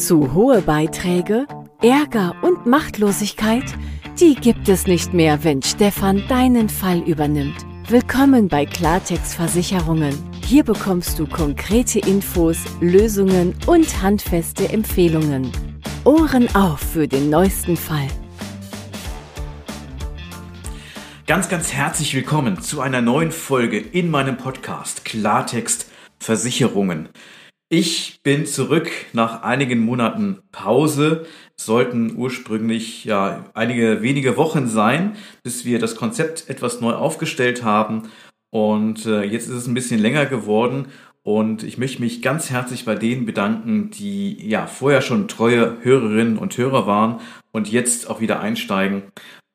Zu 0.00 0.32
hohe 0.32 0.62
Beiträge, 0.62 1.46
Ärger 1.82 2.34
und 2.40 2.64
Machtlosigkeit, 2.64 3.64
die 4.18 4.34
gibt 4.34 4.66
es 4.70 4.86
nicht 4.86 5.12
mehr, 5.12 5.44
wenn 5.44 5.60
Stefan 5.60 6.26
deinen 6.26 6.70
Fall 6.70 7.00
übernimmt. 7.00 7.66
Willkommen 7.86 8.48
bei 8.48 8.64
Klartext 8.64 9.34
Versicherungen. 9.34 10.14
Hier 10.42 10.64
bekommst 10.64 11.18
du 11.18 11.26
konkrete 11.26 11.98
Infos, 11.98 12.56
Lösungen 12.80 13.54
und 13.66 14.00
handfeste 14.00 14.70
Empfehlungen. 14.70 15.52
Ohren 16.04 16.48
auf 16.54 16.80
für 16.80 17.06
den 17.06 17.28
neuesten 17.28 17.76
Fall. 17.76 18.08
Ganz, 21.26 21.50
ganz 21.50 21.74
herzlich 21.74 22.14
willkommen 22.14 22.62
zu 22.62 22.80
einer 22.80 23.02
neuen 23.02 23.32
Folge 23.32 23.78
in 23.78 24.10
meinem 24.10 24.38
Podcast 24.38 25.04
Klartext 25.04 25.90
Versicherungen. 26.18 27.10
Ich 27.72 28.20
bin 28.24 28.46
zurück 28.46 28.90
nach 29.12 29.44
einigen 29.44 29.78
Monaten 29.78 30.40
Pause. 30.50 31.24
sollten 31.54 32.16
ursprünglich 32.16 33.04
ja 33.04 33.44
einige 33.54 34.02
wenige 34.02 34.36
Wochen 34.36 34.66
sein, 34.66 35.14
bis 35.44 35.64
wir 35.64 35.78
das 35.78 35.94
Konzept 35.94 36.50
etwas 36.50 36.80
neu 36.80 36.94
aufgestellt 36.94 37.62
haben. 37.62 38.10
Und 38.50 39.06
äh, 39.06 39.22
jetzt 39.22 39.46
ist 39.46 39.54
es 39.54 39.66
ein 39.68 39.74
bisschen 39.74 40.00
länger 40.00 40.26
geworden. 40.26 40.88
Und 41.22 41.62
ich 41.62 41.78
möchte 41.78 42.02
mich 42.02 42.22
ganz 42.22 42.50
herzlich 42.50 42.84
bei 42.84 42.96
denen 42.96 43.24
bedanken, 43.24 43.90
die 43.90 44.48
ja 44.48 44.66
vorher 44.66 45.00
schon 45.00 45.28
treue 45.28 45.76
Hörerinnen 45.82 46.38
und 46.38 46.58
Hörer 46.58 46.88
waren 46.88 47.20
und 47.52 47.70
jetzt 47.70 48.10
auch 48.10 48.20
wieder 48.20 48.40
einsteigen. 48.40 49.04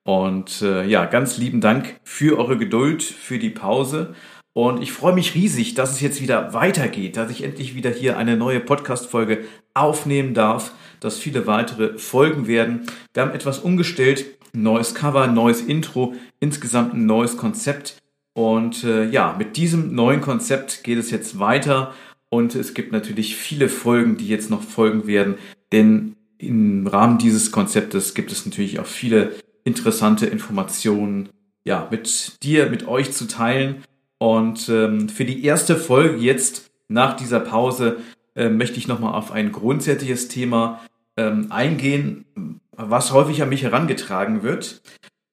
Und 0.08 0.61
äh, 0.61 0.86
ja, 0.86 1.03
ganz 1.03 1.38
lieben 1.38 1.59
Dank 1.59 2.00
für 2.05 2.39
eure 2.39 2.58
Geduld, 2.58 3.03
für 3.03 3.39
die 3.39 3.50
Pause. 3.50 4.16
Und 4.58 4.82
ich 4.82 4.94
freue 4.94 5.14
mich 5.14 5.36
riesig, 5.36 5.73
dass 5.73 5.91
es 5.91 6.00
jetzt 6.00 6.22
wieder 6.22 6.54
weitergeht, 6.54 7.18
dass 7.18 7.30
ich 7.30 7.44
endlich 7.44 7.76
wieder 7.76 7.90
hier 7.90 8.18
eine 8.18 8.38
neue 8.38 8.62
Podcast-Folge 8.62 9.44
aufnehmen 9.73 10.34
darf, 10.34 10.72
dass 11.02 11.20
viele 11.20 11.45
weitere 11.45 11.98
Folgen 11.98 12.48
werden. 12.48 12.88
Wir 13.14 13.23
haben 13.23 13.34
etwas 13.34 13.59
umgestellt, 13.59 14.25
neues 14.53 14.95
Cover, 14.95 15.28
neues 15.28 15.59
Intro, 15.59 16.14
insgesamt 16.39 16.94
ein 16.94 17.06
neues 17.06 17.36
Konzept. 17.36 17.97
Und 18.31 18.86
äh, 18.86 19.09
ja, 19.09 19.36
mit 19.38 19.58
diesem 19.58 19.94
neuen 19.94 20.22
Konzept 20.22 20.86
geht 20.86 21.00
es 21.00 21.12
jetzt 21.12 21.38
weiter 21.38 21.94
und 22.30 22.56
es 22.56 22.73
gibt 22.73 22.94
natürlich 22.94 23.36
viele 23.36 23.67
Folgen, 23.67 24.16
die 24.16 24.30
jetzt 24.30 24.50
noch 24.50 24.64
folgen 24.64 25.06
werden, 25.06 25.36
denn 25.73 26.16
im 26.38 26.88
Rahmen 26.88 27.17
dieses 27.17 27.52
Konzeptes 27.52 28.14
gibt 28.14 28.31
es 28.31 28.45
natürlich 28.45 28.80
auch 28.80 28.86
viele 28.86 29.36
interessante 29.66 30.28
Informationen, 30.28 31.28
ja, 31.66 31.90
mit 31.92 32.42
dir, 32.42 32.69
mit 32.69 32.88
euch 32.88 33.12
zu 33.12 33.28
teilen. 33.28 33.84
Und 34.17 34.69
ähm, 34.69 35.09
für 35.09 35.25
die 35.25 35.44
erste 35.44 35.75
Folge 35.75 36.17
jetzt 36.17 36.71
nach 36.88 37.16
dieser 37.16 37.39
Pause 37.39 37.97
äh, 38.35 38.49
möchte 38.49 38.77
ich 38.77 38.88
nochmal 38.88 39.13
auf 39.13 39.31
ein 39.31 39.52
grundsätzliches 39.52 40.27
Thema 40.27 40.81
ähm, 41.17 41.52
eingehen, 41.52 42.25
was 42.72 43.11
häufig 43.11 43.41
an 43.41 43.49
mich 43.49 43.63
herangetragen 43.63 44.44
wird 44.44 44.81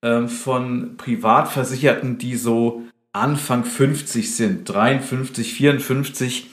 ähm, 0.03 0.29
von 0.29 0.97
Privatversicherten, 0.97 2.19
die 2.19 2.37
so 2.37 2.83
Anfang 3.13 3.65
50 3.65 4.35
sind, 4.35 4.69
53, 4.69 5.53
54 5.53 6.51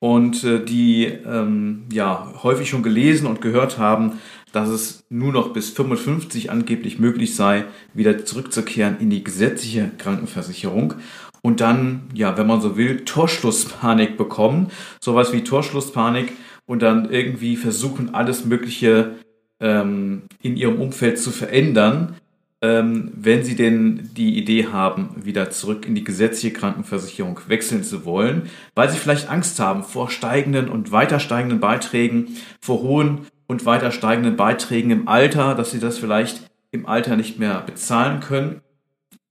und 0.00 0.42
äh, 0.42 0.64
die 0.64 1.04
ähm, 1.04 1.84
ja 1.92 2.32
häufig 2.42 2.68
schon 2.68 2.82
gelesen 2.82 3.26
und 3.26 3.40
gehört 3.40 3.78
haben, 3.78 4.18
dass 4.52 4.68
es 4.68 5.04
nur 5.08 5.32
noch 5.32 5.52
bis 5.52 5.70
55 5.70 6.50
angeblich 6.50 6.98
möglich 6.98 7.36
sei, 7.36 7.64
wieder 7.94 8.24
zurückzukehren 8.24 8.98
in 8.98 9.10
die 9.10 9.24
gesetzliche 9.24 9.90
Krankenversicherung 9.98 10.94
und 11.42 11.60
dann, 11.60 12.02
ja, 12.14 12.38
wenn 12.38 12.46
man 12.46 12.60
so 12.60 12.76
will, 12.76 13.04
Torschlusspanik 13.04 14.16
bekommen. 14.16 14.70
Sowas 15.00 15.32
wie 15.32 15.42
Torschlusspanik 15.42 16.32
und 16.66 16.82
dann 16.82 17.10
irgendwie 17.10 17.56
versuchen, 17.56 18.14
alles 18.14 18.44
Mögliche 18.44 19.16
ähm, 19.60 20.22
in 20.40 20.56
ihrem 20.56 20.80
Umfeld 20.80 21.18
zu 21.18 21.32
verändern, 21.32 22.14
ähm, 22.62 23.10
wenn 23.16 23.42
sie 23.42 23.56
denn 23.56 24.10
die 24.16 24.38
Idee 24.38 24.68
haben, 24.68 25.10
wieder 25.16 25.50
zurück 25.50 25.84
in 25.84 25.96
die 25.96 26.04
gesetzliche 26.04 26.54
Krankenversicherung 26.54 27.40
wechseln 27.48 27.82
zu 27.82 28.04
wollen, 28.04 28.48
weil 28.76 28.88
sie 28.88 28.98
vielleicht 28.98 29.28
Angst 29.28 29.58
haben 29.58 29.82
vor 29.82 30.10
steigenden 30.10 30.68
und 30.68 30.92
weiter 30.92 31.18
steigenden 31.18 31.58
Beiträgen, 31.58 32.36
vor 32.60 32.82
hohen 32.82 33.26
und 33.48 33.66
weiter 33.66 33.90
steigenden 33.90 34.36
Beiträgen 34.36 34.92
im 34.92 35.08
Alter, 35.08 35.56
dass 35.56 35.72
sie 35.72 35.80
das 35.80 35.98
vielleicht 35.98 36.48
im 36.70 36.86
Alter 36.86 37.16
nicht 37.16 37.40
mehr 37.40 37.60
bezahlen 37.66 38.20
können 38.20 38.61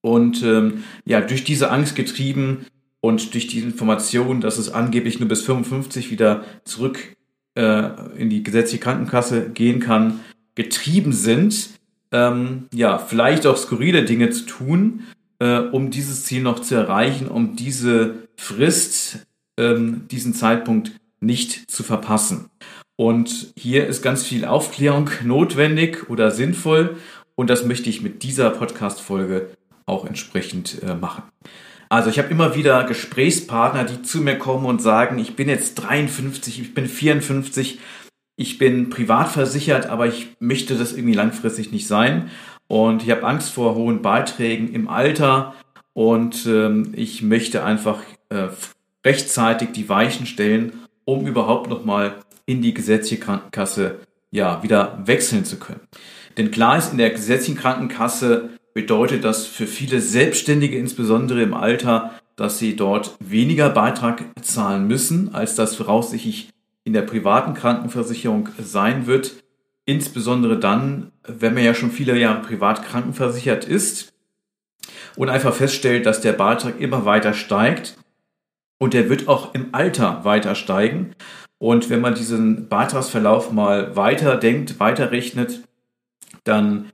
und 0.01 0.43
ähm, 0.43 0.83
ja, 1.05 1.21
durch 1.21 1.43
diese 1.43 1.71
Angst 1.71 1.95
getrieben 1.95 2.65
und 2.99 3.33
durch 3.33 3.47
die 3.47 3.59
Information, 3.59 4.41
dass 4.41 4.57
es 4.57 4.71
angeblich 4.71 5.19
nur 5.19 5.29
bis 5.29 5.43
55 5.43 6.11
wieder 6.11 6.43
zurück 6.65 7.15
äh, 7.55 7.89
in 8.17 8.29
die 8.29 8.43
gesetzliche 8.43 8.83
Krankenkasse 8.83 9.49
gehen 9.49 9.79
kann, 9.79 10.19
getrieben 10.55 11.13
sind, 11.13 11.69
ähm, 12.11 12.67
ja, 12.73 12.97
vielleicht 12.97 13.45
auch 13.47 13.57
skurrile 13.57 14.03
Dinge 14.03 14.29
zu 14.31 14.45
tun, 14.45 15.03
äh, 15.39 15.59
um 15.59 15.91
dieses 15.91 16.25
Ziel 16.25 16.41
noch 16.41 16.59
zu 16.59 16.75
erreichen, 16.75 17.27
um 17.27 17.55
diese 17.55 18.27
Frist, 18.37 19.25
ähm, 19.57 20.07
diesen 20.09 20.33
Zeitpunkt 20.33 20.91
nicht 21.19 21.71
zu 21.71 21.83
verpassen. 21.83 22.49
Und 22.95 23.53
hier 23.55 23.87
ist 23.87 24.01
ganz 24.01 24.23
viel 24.23 24.45
Aufklärung 24.45 25.09
notwendig 25.23 26.09
oder 26.09 26.29
sinnvoll. 26.29 26.97
Und 27.35 27.49
das 27.49 27.65
möchte 27.65 27.89
ich 27.89 28.01
mit 28.01 28.21
dieser 28.23 28.49
Podcast-Folge 28.51 29.49
auch 29.85 30.05
entsprechend 30.05 30.81
äh, 30.83 30.95
machen. 30.95 31.23
Also 31.89 32.09
ich 32.09 32.19
habe 32.19 32.29
immer 32.29 32.55
wieder 32.55 32.85
Gesprächspartner, 32.85 33.83
die 33.83 34.01
zu 34.01 34.21
mir 34.21 34.37
kommen 34.37 34.65
und 34.65 34.81
sagen, 34.81 35.19
ich 35.19 35.35
bin 35.35 35.49
jetzt 35.49 35.75
53, 35.75 36.61
ich 36.61 36.73
bin 36.73 36.87
54, 36.87 37.79
ich 38.37 38.57
bin 38.57 38.89
privat 38.89 39.27
versichert, 39.27 39.87
aber 39.87 40.07
ich 40.07 40.29
möchte 40.39 40.77
das 40.77 40.93
irgendwie 40.93 41.15
langfristig 41.15 41.71
nicht 41.71 41.87
sein. 41.87 42.31
Und 42.67 43.03
ich 43.03 43.11
habe 43.11 43.25
Angst 43.25 43.51
vor 43.51 43.75
hohen 43.75 44.01
Beiträgen 44.01 44.73
im 44.73 44.87
Alter 44.87 45.53
und 45.91 46.45
ähm, 46.45 46.93
ich 46.95 47.21
möchte 47.21 47.65
einfach 47.65 48.01
äh, 48.29 48.47
rechtzeitig 49.05 49.71
die 49.73 49.89
Weichen 49.89 50.25
stellen, 50.25 50.71
um 51.03 51.27
überhaupt 51.27 51.69
nochmal 51.69 52.15
in 52.45 52.61
die 52.61 52.73
gesetzliche 52.73 53.21
Krankenkasse 53.21 53.99
ja, 54.31 54.63
wieder 54.63 55.01
wechseln 55.05 55.43
zu 55.43 55.57
können. 55.57 55.81
Denn 56.37 56.51
klar 56.51 56.77
ist, 56.77 56.93
in 56.93 56.97
der 56.97 57.09
gesetzlichen 57.09 57.59
Krankenkasse 57.59 58.51
bedeutet 58.73 59.23
das 59.23 59.45
für 59.45 59.67
viele 59.67 60.01
Selbstständige, 60.01 60.77
insbesondere 60.77 61.41
im 61.41 61.53
Alter, 61.53 62.11
dass 62.35 62.59
sie 62.59 62.75
dort 62.75 63.15
weniger 63.19 63.69
Beitrag 63.69 64.23
zahlen 64.41 64.87
müssen, 64.87 65.33
als 65.35 65.55
das 65.55 65.75
voraussichtlich 65.75 66.49
in 66.83 66.93
der 66.93 67.03
privaten 67.03 67.53
Krankenversicherung 67.53 68.49
sein 68.59 69.07
wird. 69.07 69.43
Insbesondere 69.85 70.57
dann, 70.57 71.11
wenn 71.27 71.53
man 71.53 71.63
ja 71.63 71.73
schon 71.73 71.91
viele 71.91 72.17
Jahre 72.17 72.41
privat 72.41 72.83
krankenversichert 72.83 73.65
ist 73.65 74.13
und 75.15 75.29
einfach 75.29 75.53
feststellt, 75.53 76.05
dass 76.05 76.21
der 76.21 76.33
Beitrag 76.33 76.79
immer 76.79 77.05
weiter 77.05 77.33
steigt 77.33 77.97
und 78.79 78.93
der 78.93 79.09
wird 79.09 79.27
auch 79.27 79.53
im 79.53 79.73
Alter 79.73 80.23
weiter 80.23 80.55
steigen. 80.55 81.13
Und 81.57 81.91
wenn 81.91 82.01
man 82.01 82.15
diesen 82.15 82.67
Beitragsverlauf 82.69 83.51
mal 83.51 83.95
weiter 83.95 84.37
denkt, 84.37 84.79
weiterrechnet, 84.79 85.61
dann 86.43 86.89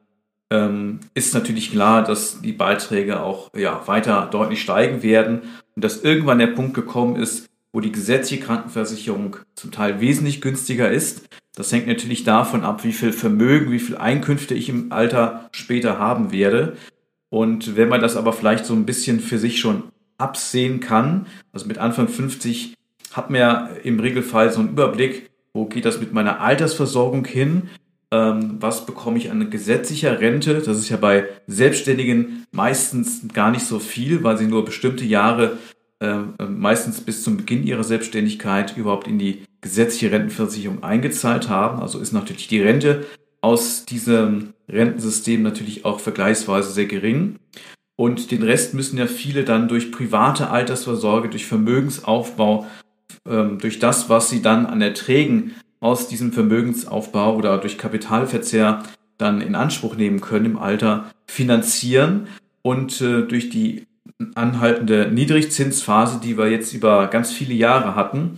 ähm, 0.49 0.99
ist 1.13 1.33
natürlich 1.33 1.71
klar, 1.71 2.03
dass 2.03 2.41
die 2.41 2.53
Beiträge 2.53 3.21
auch 3.21 3.53
ja, 3.55 3.81
weiter 3.87 4.27
deutlich 4.31 4.61
steigen 4.61 5.03
werden 5.03 5.41
und 5.75 5.83
dass 5.83 6.03
irgendwann 6.03 6.39
der 6.39 6.47
Punkt 6.47 6.73
gekommen 6.73 7.15
ist, 7.15 7.47
wo 7.73 7.81
die 7.81 7.91
gesetzliche 7.91 8.43
Krankenversicherung 8.43 9.37
zum 9.55 9.71
Teil 9.71 9.99
wesentlich 9.99 10.41
günstiger 10.41 10.89
ist. 10.89 11.27
Das 11.55 11.71
hängt 11.71 11.87
natürlich 11.87 12.23
davon 12.23 12.63
ab, 12.63 12.83
wie 12.83 12.93
viel 12.93 13.11
Vermögen, 13.11 13.71
wie 13.71 13.79
viel 13.79 13.97
Einkünfte 13.97 14.53
ich 14.53 14.69
im 14.69 14.91
Alter 14.91 15.49
später 15.51 15.99
haben 15.99 16.31
werde. 16.31 16.77
Und 17.29 17.75
wenn 17.75 17.89
man 17.89 18.01
das 18.01 18.15
aber 18.15 18.31
vielleicht 18.31 18.65
so 18.65 18.73
ein 18.73 18.85
bisschen 18.85 19.19
für 19.19 19.37
sich 19.37 19.59
schon 19.59 19.83
absehen 20.17 20.79
kann, 20.79 21.25
also 21.51 21.67
mit 21.67 21.77
Anfang 21.77 22.07
50 22.07 22.73
hat 23.11 23.29
man 23.29 23.39
ja 23.39 23.69
im 23.83 23.99
Regelfall 23.99 24.51
so 24.51 24.59
einen 24.59 24.69
Überblick, 24.69 25.29
wo 25.53 25.65
geht 25.65 25.85
das 25.85 25.99
mit 25.99 26.13
meiner 26.13 26.39
Altersversorgung 26.39 27.25
hin, 27.25 27.69
ähm, 28.11 28.57
was 28.59 28.85
bekomme 28.85 29.17
ich 29.17 29.31
an 29.31 29.49
gesetzlicher 29.49 30.19
Rente. 30.19 30.61
Das 30.61 30.77
ist 30.77 30.89
ja 30.89 30.97
bei 30.97 31.27
Selbstständigen 31.47 32.45
meistens 32.51 33.21
gar 33.33 33.51
nicht 33.51 33.65
so 33.65 33.79
viel, 33.79 34.23
weil 34.23 34.37
sie 34.37 34.47
nur 34.47 34.63
bestimmte 34.63 35.05
Jahre, 35.05 35.57
äh, 35.99 36.19
meistens 36.47 37.01
bis 37.01 37.23
zum 37.23 37.37
Beginn 37.37 37.65
ihrer 37.65 37.83
Selbstständigkeit, 37.83 38.77
überhaupt 38.77 39.07
in 39.07 39.19
die 39.19 39.43
gesetzliche 39.61 40.11
Rentenversicherung 40.11 40.83
eingezahlt 40.83 41.49
haben. 41.49 41.81
Also 41.81 41.99
ist 41.99 42.13
natürlich 42.13 42.47
die 42.47 42.61
Rente 42.61 43.05
aus 43.41 43.85
diesem 43.85 44.53
Rentensystem 44.69 45.41
natürlich 45.41 45.85
auch 45.85 45.99
vergleichsweise 45.99 46.71
sehr 46.71 46.85
gering. 46.85 47.37
Und 47.95 48.31
den 48.31 48.43
Rest 48.43 48.73
müssen 48.73 48.97
ja 48.97 49.07
viele 49.07 49.43
dann 49.43 49.67
durch 49.67 49.91
private 49.91 50.49
Altersvorsorge, 50.49 51.29
durch 51.29 51.45
Vermögensaufbau, 51.45 52.67
ähm, 53.27 53.57
durch 53.59 53.79
das, 53.79 54.09
was 54.09 54.29
sie 54.29 54.41
dann 54.41 54.65
an 54.65 54.81
Erträgen 54.81 55.55
aus 55.79 56.07
diesem 56.07 56.31
Vermögensaufbau 56.31 57.35
oder 57.35 57.57
durch 57.57 57.77
Kapitalverzehr 57.77 58.83
dann 59.17 59.41
in 59.41 59.55
Anspruch 59.55 59.95
nehmen 59.95 60.21
können 60.21 60.45
im 60.45 60.57
Alter, 60.57 61.11
finanzieren 61.27 62.27
und 62.61 63.01
äh, 63.01 63.23
durch 63.23 63.49
die 63.49 63.87
anhaltende 64.35 65.11
Niedrigzinsphase, 65.11 66.19
die 66.21 66.37
wir 66.37 66.49
jetzt 66.49 66.73
über 66.73 67.07
ganz 67.07 67.31
viele 67.31 67.53
Jahre 67.53 67.95
hatten 67.95 68.37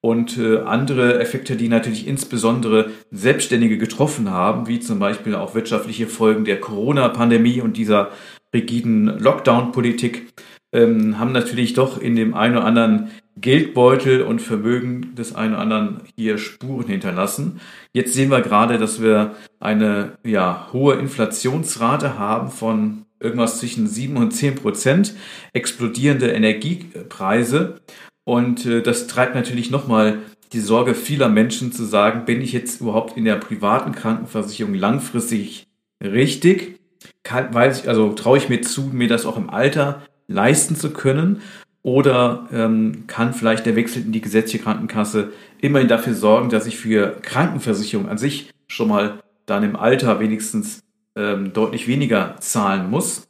und 0.00 0.38
äh, 0.38 0.58
andere 0.60 1.18
Effekte, 1.20 1.56
die 1.56 1.68
natürlich 1.68 2.06
insbesondere 2.06 2.90
Selbstständige 3.10 3.78
getroffen 3.78 4.30
haben, 4.30 4.68
wie 4.68 4.78
zum 4.80 4.98
Beispiel 4.98 5.34
auch 5.34 5.54
wirtschaftliche 5.54 6.06
Folgen 6.06 6.44
der 6.44 6.60
Corona-Pandemie 6.60 7.60
und 7.60 7.76
dieser 7.76 8.10
rigiden 8.54 9.18
Lockdown-Politik, 9.18 10.32
ähm, 10.72 11.18
haben 11.18 11.32
natürlich 11.32 11.74
doch 11.74 12.00
in 12.00 12.14
dem 12.14 12.34
einen 12.34 12.56
oder 12.56 12.66
anderen 12.66 13.10
Geldbeutel 13.38 14.22
und 14.22 14.40
Vermögen 14.40 15.14
des 15.14 15.34
einen 15.34 15.52
oder 15.52 15.62
anderen 15.62 16.00
hier 16.16 16.38
Spuren 16.38 16.88
hinterlassen. 16.88 17.60
Jetzt 17.92 18.14
sehen 18.14 18.30
wir 18.30 18.40
gerade, 18.40 18.78
dass 18.78 19.02
wir 19.02 19.34
eine 19.60 20.12
ja, 20.24 20.68
hohe 20.72 20.94
Inflationsrate 20.94 22.18
haben 22.18 22.50
von 22.50 23.04
irgendwas 23.20 23.60
zwischen 23.60 23.86
7 23.86 24.16
und 24.16 24.32
10 24.32 24.56
Prozent, 24.56 25.14
explodierende 25.52 26.30
Energiepreise. 26.30 27.80
Und 28.24 28.66
äh, 28.66 28.82
das 28.82 29.06
treibt 29.06 29.34
natürlich 29.34 29.70
nochmal 29.70 30.18
die 30.52 30.60
Sorge 30.60 30.94
vieler 30.94 31.28
Menschen 31.28 31.72
zu 31.72 31.84
sagen, 31.84 32.24
bin 32.24 32.40
ich 32.40 32.52
jetzt 32.52 32.80
überhaupt 32.80 33.16
in 33.16 33.24
der 33.24 33.36
privaten 33.36 33.92
Krankenversicherung 33.92 34.74
langfristig 34.74 35.66
richtig? 36.02 36.78
Kann, 37.22 37.52
weiß 37.52 37.82
ich, 37.82 37.88
also 37.88 38.12
traue 38.12 38.38
ich 38.38 38.48
mir 38.48 38.62
zu, 38.62 38.82
mir 38.92 39.08
das 39.08 39.26
auch 39.26 39.36
im 39.36 39.50
Alter 39.50 40.02
leisten 40.28 40.76
zu 40.76 40.90
können? 40.90 41.42
Oder 41.86 42.48
ähm, 42.52 43.04
kann 43.06 43.32
vielleicht 43.32 43.64
der 43.64 43.76
Wechsel 43.76 44.02
in 44.02 44.10
die 44.10 44.20
gesetzliche 44.20 44.64
Krankenkasse 44.64 45.30
immerhin 45.60 45.86
dafür 45.86 46.14
sorgen, 46.14 46.48
dass 46.48 46.66
ich 46.66 46.78
für 46.78 47.16
Krankenversicherung 47.22 48.08
an 48.08 48.18
sich 48.18 48.50
schon 48.66 48.88
mal 48.88 49.22
dann 49.46 49.62
im 49.62 49.76
Alter 49.76 50.18
wenigstens 50.18 50.80
ähm, 51.14 51.52
deutlich 51.52 51.86
weniger 51.86 52.38
zahlen 52.40 52.90
muss? 52.90 53.28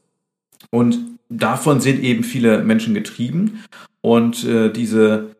Und 0.70 1.19
davon 1.29 1.82
sind 1.82 2.03
eben 2.03 2.25
viele 2.25 2.64
Menschen 2.64 2.94
getrieben. 2.94 3.62
Und 4.00 4.44
äh, 4.44 4.73
diese 4.73 5.37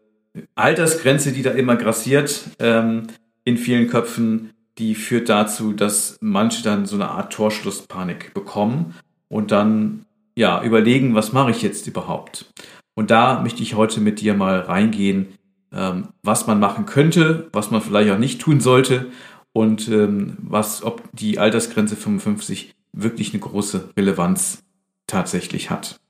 Altersgrenze, 0.55 1.33
die 1.33 1.41
da 1.41 1.53
immer 1.53 1.77
grassiert 1.77 2.51
ähm, 2.59 3.05
in 3.45 3.57
vielen 3.57 3.89
Köpfen, 3.89 4.51
die 4.77 4.95
führt 4.95 5.31
dazu, 5.31 5.73
dass 5.73 6.19
manche 6.21 6.63
dann 6.63 6.85
so 6.85 6.97
eine 6.97 7.09
Art 7.09 7.33
Torschlusspanik 7.33 8.35
bekommen 8.35 8.95
und 9.29 9.53
dann 9.53 10.05
ja 10.35 10.63
überlegen, 10.63 11.15
was 11.15 11.33
mache 11.33 11.51
ich 11.51 11.63
jetzt 11.63 11.87
überhaupt? 11.87 12.53
Und 12.97 13.11
da 13.11 13.41
möchte 13.43 13.63
ich 13.63 13.75
heute 13.75 14.01
mit 14.01 14.21
dir 14.21 14.35
mal 14.35 14.59
reingehen, 14.59 15.29
ähm, 15.71 16.09
was 16.23 16.47
man 16.47 16.59
machen 16.59 16.87
könnte, 16.87 17.49
was 17.53 17.71
man 17.71 17.83
vielleicht 17.83 18.11
auch 18.11 18.19
nicht 18.19 18.41
tun 18.41 18.61
sollte 18.61 19.07
und 19.53 19.87
ähm, 19.89 20.39
was, 20.41 20.83
ob 20.83 21.03
die 21.13 21.39
Altersgrenze 21.39 21.95
55 21.95 22.75
wirklich 22.93 23.33
eine 23.33 23.41
große 23.41 23.91
Relevanz 23.97 24.63
tatsächlich 25.07 25.71
hat. 25.71 26.01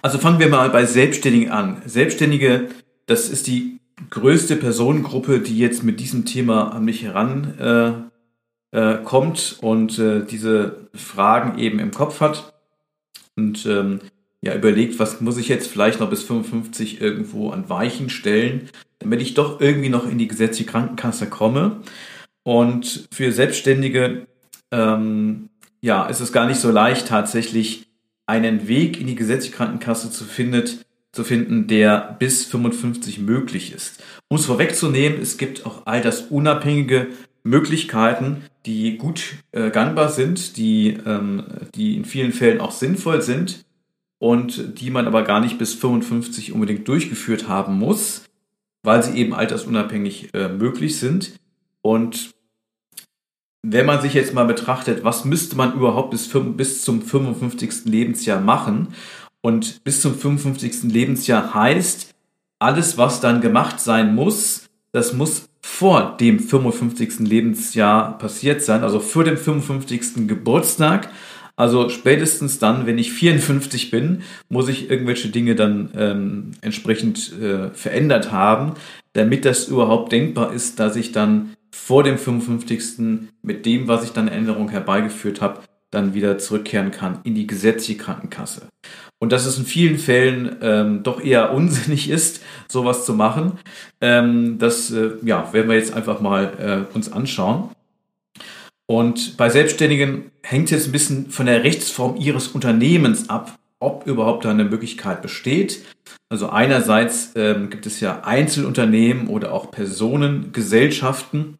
Also 0.00 0.18
fangen 0.18 0.40
wir 0.40 0.48
mal 0.48 0.70
bei 0.70 0.86
Selbstständigen 0.86 1.50
an. 1.50 1.82
Selbstständige, 1.84 2.70
das 3.06 3.28
ist 3.28 3.46
die 3.46 3.78
größte 4.08 4.56
Personengruppe, 4.56 5.40
die 5.40 5.58
jetzt 5.58 5.84
mit 5.84 6.00
diesem 6.00 6.24
Thema 6.24 6.72
an 6.72 6.86
mich 6.86 7.02
heran 7.02 8.10
äh, 8.72 8.78
äh, 8.78 9.02
kommt 9.04 9.58
und 9.60 9.98
äh, 9.98 10.24
diese 10.24 10.88
Fragen 10.94 11.58
eben 11.58 11.78
im 11.78 11.90
Kopf 11.90 12.20
hat. 12.20 12.54
Und 13.36 13.66
ähm, 13.66 14.00
ja 14.42 14.54
überlegt, 14.54 14.98
was 14.98 15.20
muss 15.20 15.38
ich 15.38 15.48
jetzt 15.48 15.68
vielleicht 15.68 16.00
noch 16.00 16.10
bis 16.10 16.24
55 16.24 17.00
irgendwo 17.00 17.50
an 17.50 17.68
Weichen 17.68 18.10
stellen, 18.10 18.68
damit 18.98 19.22
ich 19.22 19.34
doch 19.34 19.60
irgendwie 19.60 19.88
noch 19.88 20.08
in 20.08 20.18
die 20.18 20.28
gesetzliche 20.28 20.70
Krankenkasse 20.70 21.26
komme. 21.26 21.80
Und 22.42 23.08
für 23.12 23.32
Selbstständige 23.32 24.26
ähm, 24.72 25.48
ja, 25.80 26.06
ist 26.06 26.20
es 26.20 26.32
gar 26.32 26.46
nicht 26.46 26.60
so 26.60 26.70
leicht, 26.70 27.08
tatsächlich 27.08 27.86
einen 28.26 28.66
Weg 28.68 29.00
in 29.00 29.06
die 29.06 29.14
gesetzliche 29.14 29.56
Krankenkasse 29.56 30.10
zu, 30.10 30.24
findet, 30.24 30.84
zu 31.12 31.22
finden, 31.22 31.68
der 31.68 32.16
bis 32.18 32.44
55 32.46 33.20
möglich 33.20 33.72
ist. 33.72 34.02
Um 34.28 34.38
es 34.38 34.46
vorwegzunehmen, 34.46 35.20
es 35.20 35.38
gibt 35.38 35.66
auch 35.66 35.86
altersunabhängige 35.86 37.08
Möglichkeiten, 37.44 38.44
die 38.66 38.96
gut 38.96 39.34
äh, 39.52 39.70
gangbar 39.70 40.08
sind, 40.08 40.56
die, 40.56 40.96
ähm, 41.04 41.44
die 41.74 41.96
in 41.96 42.04
vielen 42.04 42.32
Fällen 42.32 42.60
auch 42.60 42.70
sinnvoll 42.70 43.22
sind 43.22 43.64
und 44.22 44.78
die 44.78 44.90
man 44.90 45.08
aber 45.08 45.24
gar 45.24 45.40
nicht 45.40 45.58
bis 45.58 45.74
55 45.74 46.52
unbedingt 46.52 46.86
durchgeführt 46.86 47.48
haben 47.48 47.76
muss, 47.76 48.22
weil 48.84 49.02
sie 49.02 49.18
eben 49.18 49.34
altersunabhängig 49.34 50.32
äh, 50.32 50.48
möglich 50.48 50.96
sind. 51.00 51.32
Und 51.80 52.30
wenn 53.62 53.84
man 53.84 54.00
sich 54.00 54.14
jetzt 54.14 54.32
mal 54.32 54.44
betrachtet, 54.44 55.02
was 55.02 55.24
müsste 55.24 55.56
man 55.56 55.74
überhaupt 55.74 56.12
bis, 56.12 56.30
bis 56.56 56.82
zum 56.82 57.02
55. 57.02 57.86
Lebensjahr 57.86 58.40
machen? 58.40 58.94
Und 59.40 59.82
bis 59.82 60.00
zum 60.02 60.14
55. 60.14 60.84
Lebensjahr 60.84 61.52
heißt, 61.52 62.14
alles, 62.60 62.96
was 62.96 63.20
dann 63.20 63.40
gemacht 63.40 63.80
sein 63.80 64.14
muss, 64.14 64.68
das 64.92 65.14
muss 65.14 65.48
vor 65.62 66.16
dem 66.20 66.38
55. 66.38 67.18
Lebensjahr 67.26 68.18
passiert 68.18 68.62
sein, 68.62 68.84
also 68.84 69.00
vor 69.00 69.24
dem 69.24 69.36
55. 69.36 70.28
Geburtstag 70.28 71.10
also 71.56 71.88
spätestens 71.88 72.58
dann, 72.58 72.86
wenn 72.86 72.98
ich 72.98 73.12
54 73.12 73.90
bin, 73.90 74.22
muss 74.48 74.68
ich 74.68 74.90
irgendwelche 74.90 75.28
Dinge 75.28 75.54
dann 75.54 75.90
ähm, 75.96 76.50
entsprechend 76.60 77.32
äh, 77.40 77.70
verändert 77.74 78.32
haben, 78.32 78.74
damit 79.12 79.44
das 79.44 79.68
überhaupt 79.68 80.12
denkbar 80.12 80.52
ist, 80.52 80.80
dass 80.80 80.96
ich 80.96 81.12
dann 81.12 81.54
vor 81.70 82.02
dem 82.02 82.18
55. 82.18 83.28
mit 83.42 83.66
dem, 83.66 83.88
was 83.88 84.04
ich 84.04 84.10
dann 84.10 84.28
Änderung 84.28 84.68
herbeigeführt 84.68 85.40
habe, 85.40 85.60
dann 85.90 86.14
wieder 86.14 86.38
zurückkehren 86.38 86.90
kann 86.90 87.20
in 87.24 87.34
die 87.34 87.46
gesetzliche 87.46 87.98
Krankenkasse. 87.98 88.62
Und 89.18 89.30
dass 89.30 89.46
es 89.46 89.58
in 89.58 89.66
vielen 89.66 89.98
Fällen 89.98 90.56
ähm, 90.62 91.02
doch 91.02 91.22
eher 91.22 91.52
unsinnig 91.54 92.10
ist, 92.10 92.42
sowas 92.68 93.04
zu 93.06 93.14
machen, 93.14 93.58
ähm, 94.00 94.58
das 94.58 94.90
äh, 94.90 95.12
ja, 95.22 95.52
werden 95.52 95.68
wir 95.68 95.76
jetzt 95.76 95.94
einfach 95.94 96.20
mal 96.20 96.86
äh, 96.90 96.94
uns 96.94 97.12
anschauen. 97.12 97.70
Und 98.92 99.38
bei 99.38 99.48
Selbstständigen 99.48 100.32
hängt 100.42 100.66
es 100.66 100.70
jetzt 100.72 100.88
ein 100.88 100.92
bisschen 100.92 101.30
von 101.30 101.46
der 101.46 101.64
Rechtsform 101.64 102.16
ihres 102.16 102.48
Unternehmens 102.48 103.30
ab, 103.30 103.58
ob 103.78 104.06
überhaupt 104.06 104.44
da 104.44 104.50
eine 104.50 104.66
Möglichkeit 104.66 105.22
besteht. 105.22 105.82
Also 106.28 106.50
einerseits 106.50 107.32
ähm, 107.34 107.70
gibt 107.70 107.86
es 107.86 108.00
ja 108.00 108.20
Einzelunternehmen 108.22 109.28
oder 109.28 109.54
auch 109.54 109.70
Personengesellschaften, 109.70 111.56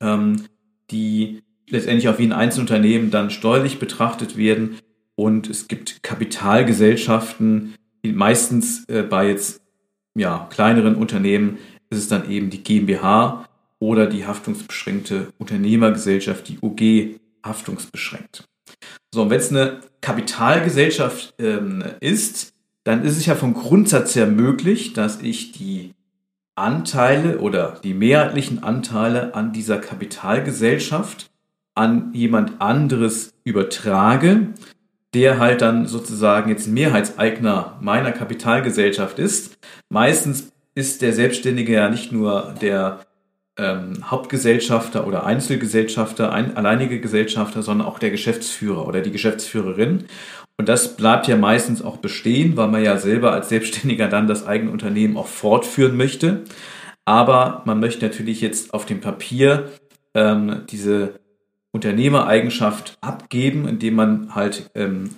ähm, 0.00 0.44
die 0.92 1.42
letztendlich 1.68 2.08
auch 2.08 2.20
wie 2.20 2.26
ein 2.26 2.32
Einzelunternehmen 2.32 3.10
dann 3.10 3.30
steuerlich 3.30 3.80
betrachtet 3.80 4.36
werden. 4.36 4.78
Und 5.16 5.50
es 5.50 5.66
gibt 5.66 6.04
Kapitalgesellschaften, 6.04 7.74
die 8.04 8.12
meistens 8.12 8.88
äh, 8.88 9.02
bei 9.02 9.30
jetzt 9.30 9.62
ja, 10.14 10.46
kleineren 10.48 10.94
Unternehmen 10.94 11.58
ist 11.90 11.98
es 11.98 12.08
dann 12.08 12.30
eben 12.30 12.50
die 12.50 12.62
GmbH, 12.62 13.48
oder 13.82 14.06
die 14.06 14.24
haftungsbeschränkte 14.24 15.32
Unternehmergesellschaft, 15.38 16.48
die 16.48 16.60
UG, 16.62 17.18
haftungsbeschränkt. 17.44 18.44
So, 19.12 19.22
und 19.22 19.30
wenn 19.30 19.40
es 19.40 19.50
eine 19.50 19.80
Kapitalgesellschaft 20.00 21.34
ähm, 21.40 21.82
ist, 21.98 22.54
dann 22.84 23.04
ist 23.04 23.16
es 23.16 23.26
ja 23.26 23.34
vom 23.34 23.54
Grundsatz 23.54 24.14
her 24.14 24.28
möglich, 24.28 24.92
dass 24.92 25.20
ich 25.20 25.50
die 25.50 25.94
Anteile 26.54 27.38
oder 27.40 27.80
die 27.82 27.92
mehrheitlichen 27.92 28.62
Anteile 28.62 29.34
an 29.34 29.52
dieser 29.52 29.78
Kapitalgesellschaft 29.78 31.32
an 31.74 32.12
jemand 32.14 32.60
anderes 32.60 33.34
übertrage, 33.42 34.54
der 35.12 35.40
halt 35.40 35.60
dann 35.60 35.86
sozusagen 35.86 36.50
jetzt 36.50 36.68
Mehrheitseigner 36.68 37.78
meiner 37.80 38.12
Kapitalgesellschaft 38.12 39.18
ist. 39.18 39.58
Meistens 39.88 40.52
ist 40.76 41.02
der 41.02 41.12
Selbstständige 41.12 41.72
ja 41.72 41.90
nicht 41.90 42.12
nur 42.12 42.54
der 42.60 43.00
ähm, 43.58 44.10
Hauptgesellschafter 44.10 45.06
oder 45.06 45.26
Einzelgesellschafter, 45.26 46.32
ein, 46.32 46.56
alleinige 46.56 47.00
Gesellschafter, 47.00 47.62
sondern 47.62 47.86
auch 47.86 47.98
der 47.98 48.10
Geschäftsführer 48.10 48.86
oder 48.86 49.00
die 49.00 49.10
Geschäftsführerin. 49.10 50.04
Und 50.58 50.68
das 50.68 50.96
bleibt 50.96 51.28
ja 51.28 51.36
meistens 51.36 51.82
auch 51.82 51.98
bestehen, 51.98 52.56
weil 52.56 52.68
man 52.68 52.82
ja 52.82 52.96
selber 52.96 53.32
als 53.32 53.48
Selbstständiger 53.48 54.08
dann 54.08 54.26
das 54.26 54.46
eigene 54.46 54.70
Unternehmen 54.70 55.16
auch 55.16 55.26
fortführen 55.26 55.96
möchte. 55.96 56.44
Aber 57.04 57.62
man 57.64 57.80
möchte 57.80 58.06
natürlich 58.06 58.40
jetzt 58.40 58.72
auf 58.72 58.86
dem 58.86 59.00
Papier 59.00 59.70
ähm, 60.14 60.62
diese 60.70 61.20
Unternehmereigenschaft 61.72 62.96
abgeben, 63.00 63.66
indem 63.66 63.94
man 63.94 64.34
halt 64.34 64.70
ähm, 64.74 65.10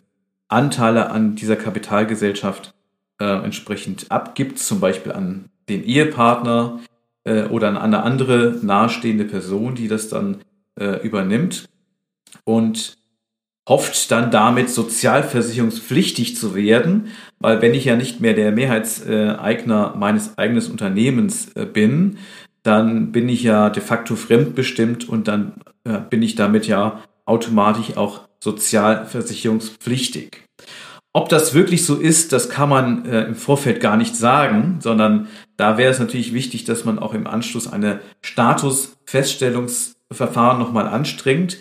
Anteile 0.49 1.11
an 1.11 1.35
dieser 1.35 1.57
Kapitalgesellschaft 1.57 2.75
äh, 3.21 3.25
entsprechend 3.25 4.11
abgibt, 4.11 4.59
zum 4.59 4.81
Beispiel 4.81 5.13
an 5.13 5.51
den 5.69 5.85
Ehepartner, 5.85 6.81
äh, 7.25 7.45
oder 7.45 7.69
an 7.69 7.77
eine 7.77 8.03
andere 8.03 8.59
nahestehende 8.63 9.25
Person, 9.25 9.75
die 9.75 9.89
das 9.89 10.09
dann 10.09 10.39
äh, 10.79 11.05
übernimmt 11.05 11.69
und 12.45 12.99
hofft 13.69 14.11
dann 14.11 14.31
damit 14.31 14.69
sozialversicherungspflichtig 14.69 16.37
zu 16.37 16.55
werden, 16.55 17.09
weil 17.39 17.63
wenn 17.63 17.73
ich 17.73 17.87
ja 17.87 17.97
nicht 17.97 18.21
mehr 18.21 18.35
der 18.35 18.53
Mehrheitseigner 18.53 19.95
meines 19.97 20.37
eigenen 20.37 20.71
Unternehmens 20.71 21.53
äh, 21.55 21.65
bin, 21.65 22.19
dann 22.63 23.13
bin 23.13 23.29
ich 23.29 23.43
ja 23.43 23.71
de 23.71 23.83
facto 23.83 24.17
fremdbestimmt 24.17 25.09
und 25.09 25.29
dann 25.29 25.55
äh, 25.85 25.99
bin 25.99 26.23
ich 26.23 26.35
damit 26.35 26.67
ja 26.67 27.03
automatisch 27.25 27.97
auch 27.97 28.29
sozialversicherungspflichtig. 28.41 30.43
Ob 31.15 31.29
das 31.29 31.55
wirklich 31.55 31.87
so 31.87 31.95
ist, 31.95 32.33
das 32.33 32.51
kann 32.51 32.69
man 32.69 33.05
im 33.05 33.37
Vorfeld 33.37 33.81
gar 33.81 33.97
nicht 33.97 34.17
sagen, 34.17 34.79
sondern 34.81 35.29
da 35.57 35.79
wäre 35.79 35.91
es 35.91 35.99
natürlich 35.99 36.35
wichtig, 36.35 36.65
dass 36.65 36.85
man 36.85 36.99
auch 36.99 37.15
im 37.15 37.27
Anschluss 37.27 37.73
eine 37.73 38.01
Statusfeststellungsverfahren 38.23 40.59
nochmal 40.59 40.89
anstrengt, 40.89 41.57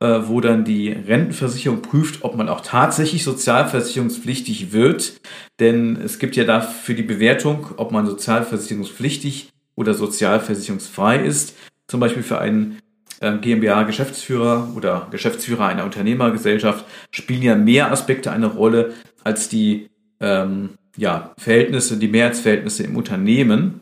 äh, 0.00 0.20
wo 0.24 0.40
dann 0.40 0.64
die 0.64 0.90
Rentenversicherung 0.90 1.82
prüft, 1.82 2.24
ob 2.24 2.36
man 2.36 2.48
auch 2.48 2.60
tatsächlich 2.60 3.24
sozialversicherungspflichtig 3.24 4.72
wird. 4.72 5.20
Denn 5.60 5.96
es 5.96 6.18
gibt 6.18 6.36
ja 6.36 6.44
da 6.44 6.60
für 6.60 6.94
die 6.94 7.02
Bewertung, 7.02 7.68
ob 7.76 7.92
man 7.92 8.06
sozialversicherungspflichtig 8.06 9.50
oder 9.74 9.94
sozialversicherungsfrei 9.94 11.24
ist, 11.24 11.54
zum 11.86 12.00
Beispiel 12.00 12.22
für 12.22 12.38
einen 12.38 12.78
ähm, 13.20 13.40
GmbH-Geschäftsführer 13.40 14.72
oder 14.76 15.08
Geschäftsführer 15.10 15.66
einer 15.66 15.84
Unternehmergesellschaft 15.84 16.84
spielen 17.10 17.42
ja 17.42 17.54
mehr 17.54 17.90
Aspekte 17.90 18.30
eine 18.30 18.46
Rolle 18.46 18.92
als 19.24 19.48
die 19.48 19.88
ähm, 20.20 20.70
ja, 20.96 21.34
Verhältnisse, 21.38 21.98
die 21.98 22.08
Mehrheitsverhältnisse 22.08 22.84
im 22.84 22.96
Unternehmen. 22.96 23.80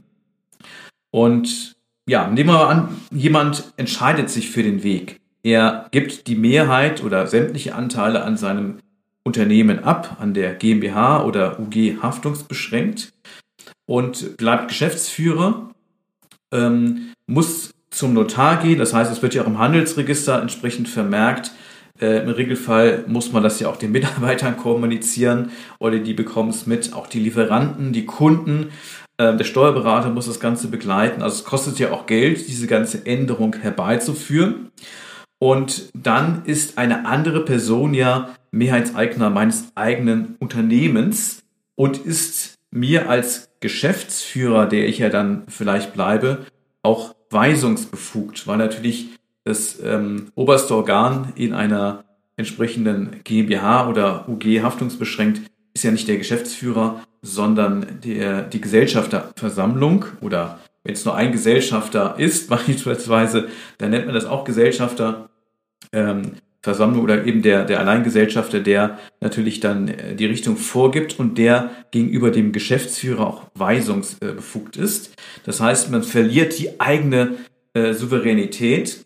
Und 1.11 1.77
ja, 2.07 2.29
nehmen 2.29 2.51
wir 2.51 2.55
mal 2.55 2.69
an, 2.69 3.01
jemand 3.11 3.73
entscheidet 3.77 4.31
sich 4.31 4.51
für 4.51 4.63
den 4.63 4.83
Weg. 4.83 5.21
Er 5.43 5.89
gibt 5.91 6.27
die 6.27 6.37
Mehrheit 6.37 7.03
oder 7.03 7.27
sämtliche 7.27 7.75
Anteile 7.75 8.25
an 8.25 8.37
seinem 8.37 8.79
Unternehmen 9.25 9.85
ab, 9.85 10.17
an 10.21 10.35
der 10.35 10.55
GmbH 10.55 11.25
oder 11.25 11.59
UG 11.61 12.03
haftungsbeschränkt 12.03 13.13
und 13.87 14.37
bleibt 14.37 14.69
Geschäftsführer, 14.69 15.71
ähm, 16.53 17.13
muss 17.27 17.71
zum 17.91 18.13
Notar 18.13 18.63
gehen. 18.63 18.79
Das 18.79 18.93
heißt, 18.93 19.11
es 19.11 19.23
wird 19.23 19.35
ja 19.35 19.43
auch 19.43 19.47
im 19.47 19.59
Handelsregister 19.59 20.41
entsprechend 20.41 20.89
vermerkt. 20.89 21.53
Äh, 22.01 22.23
Im 22.23 22.29
Regelfall 22.29 23.05
muss 23.07 23.33
man 23.33 23.43
das 23.43 23.61
ja 23.61 23.69
auch 23.69 23.77
den 23.77 23.93
Mitarbeitern 23.93 24.57
kommunizieren 24.57 25.51
oder 25.79 25.99
die 25.99 26.15
bekommen 26.15 26.51
es 26.51 26.67
mit. 26.67 26.93
Auch 26.93 27.07
die 27.07 27.21
Lieferanten, 27.21 27.93
die 27.93 28.07
Kunden. 28.07 28.71
Äh, 29.17 29.37
der 29.37 29.45
Steuerberater 29.45 30.11
muss 30.11 30.27
das 30.27 30.41
Ganze 30.41 30.69
begleiten. 30.69 31.23
Also 31.23 31.37
es 31.37 31.45
kostet 31.45 31.79
ja 31.79 31.93
auch 31.93 32.07
Geld, 32.07 32.49
diese 32.49 32.67
ganze 32.67 33.07
Änderung 33.07 33.55
herbeizuführen. 33.55 34.71
Und 35.39 35.91
dann 35.95 36.45
ist 36.47 36.79
eine 36.79 37.07
andere 37.07 37.45
Person 37.45 37.95
ja 37.95 38.35
Mehrheitseigner 38.51 39.31
meines 39.31 39.69
eigenen 39.75 40.37
Unternehmens 40.39 41.43
und 41.75 41.99
ist 41.99 42.55
mir 42.71 43.09
als 43.09 43.51
Geschäftsführer, 43.61 44.67
der 44.67 44.89
ich 44.89 44.99
ja 44.99 45.11
dann 45.11 45.45
vielleicht 45.49 45.93
bleibe, 45.93 46.47
auch 46.83 47.15
weisungsbefugt, 47.31 48.47
weil 48.47 48.59
natürlich 48.59 49.11
das 49.45 49.79
ähm, 49.83 50.27
oberste 50.35 50.75
Organ 50.75 51.33
in 51.37 51.53
einer 51.53 52.05
entsprechenden 52.37 53.21
GmbH 53.25 53.89
oder 53.89 54.29
UG 54.29 54.63
haftungsbeschränkt 54.63 55.43
ist 55.75 55.85
ja 55.85 55.91
nicht 55.91 56.09
der 56.09 56.19
Geschäftsführer, 56.19 57.03
sondern 57.23 58.01
der, 58.05 58.43
die 58.43 58.61
Gesellschafterversammlung 58.61 60.07
oder 60.21 60.59
wenn 60.83 60.95
es 60.95 61.05
nur 61.05 61.17
ein 61.17 61.33
Gesellschafter 61.33 62.15
ist, 62.19 62.49
beispielsweise, 62.51 63.49
dann 63.79 63.91
nennt 63.91 64.07
man 64.07 64.15
das 64.15 64.27
auch 64.27 64.45
Gesellschafter. 64.45 65.31
Ähm, 65.93 66.33
oder 66.67 67.27
eben 67.27 67.43
der, 67.43 67.67
der 67.67 67.79
Alleingesellschafter, 67.81 68.59
der 68.59 68.99
natürlich 69.21 69.61
dann 69.61 69.89
äh, 69.89 70.15
die 70.15 70.25
Richtung 70.25 70.57
vorgibt 70.57 71.19
und 71.19 71.37
der 71.37 71.71
gegenüber 71.91 72.31
dem 72.31 72.53
Geschäftsführer 72.53 73.27
auch 73.27 73.43
weisungsbefugt 73.55 74.79
ist. 74.79 75.15
Das 75.45 75.61
heißt, 75.61 75.91
man 75.91 76.03
verliert 76.03 76.59
die 76.59 76.81
eigene 76.81 77.35
äh, 77.75 77.93
Souveränität, 77.93 79.04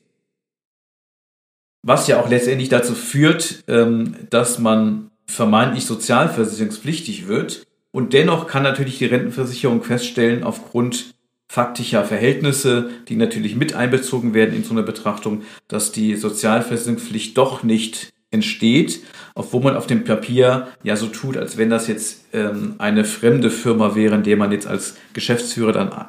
was 1.82 2.06
ja 2.06 2.20
auch 2.20 2.28
letztendlich 2.28 2.68
dazu 2.68 2.94
führt, 2.94 3.64
ähm, 3.68 4.16
dass 4.30 4.58
man 4.58 5.10
vermeintlich 5.26 5.84
sozialversicherungspflichtig 5.84 7.28
wird. 7.28 7.66
Und 7.90 8.12
dennoch 8.12 8.46
kann 8.46 8.62
natürlich 8.62 8.98
die 8.98 9.06
Rentenversicherung 9.06 9.82
feststellen, 9.82 10.42
aufgrund 10.42 11.14
faktischer 11.50 12.04
Verhältnisse, 12.04 12.90
die 13.08 13.16
natürlich 13.16 13.56
mit 13.56 13.74
einbezogen 13.74 14.34
werden 14.34 14.54
in 14.54 14.64
so 14.64 14.72
eine 14.72 14.82
Betrachtung, 14.82 15.42
dass 15.66 15.92
die 15.92 16.14
Sozialversicherungspflicht 16.14 17.36
doch 17.38 17.62
nicht 17.62 18.12
entsteht, 18.30 19.00
obwohl 19.34 19.62
man 19.62 19.76
auf 19.76 19.86
dem 19.86 20.04
Papier 20.04 20.68
ja 20.82 20.96
so 20.96 21.06
tut, 21.06 21.38
als 21.38 21.56
wenn 21.56 21.70
das 21.70 21.86
jetzt 21.86 22.26
ähm, 22.34 22.74
eine 22.78 23.04
fremde 23.04 23.50
Firma 23.50 23.94
wäre, 23.94 24.14
in 24.14 24.22
der 24.22 24.36
man 24.36 24.52
jetzt 24.52 24.66
als 24.66 24.96
Geschäftsführer 25.14 25.72
dann 25.72 26.08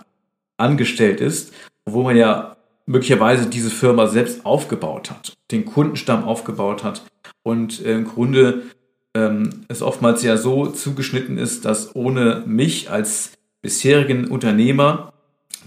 angestellt 0.58 1.22
ist, 1.22 1.54
obwohl 1.86 2.04
man 2.04 2.18
ja 2.18 2.58
möglicherweise 2.90 3.46
diese 3.48 3.70
Firma 3.70 4.08
selbst 4.08 4.46
aufgebaut 4.46 5.12
hat, 5.12 5.34
den 5.52 5.66
Kundenstamm 5.66 6.24
aufgebaut 6.24 6.84
hat 6.84 7.04
und 7.44 7.86
äh, 7.86 7.94
im 7.94 8.06
Grunde 8.06 8.64
ähm, 9.16 9.62
es 9.68 9.82
oftmals 9.82 10.24
ja 10.24 10.38
so 10.38 10.68
zugeschnitten 10.68 11.38
ist, 11.38 11.66
dass 11.66 11.96
ohne 11.96 12.44
mich 12.46 12.90
als 12.90 13.34
bisherigen 13.62 14.28
Unternehmer 14.28 15.14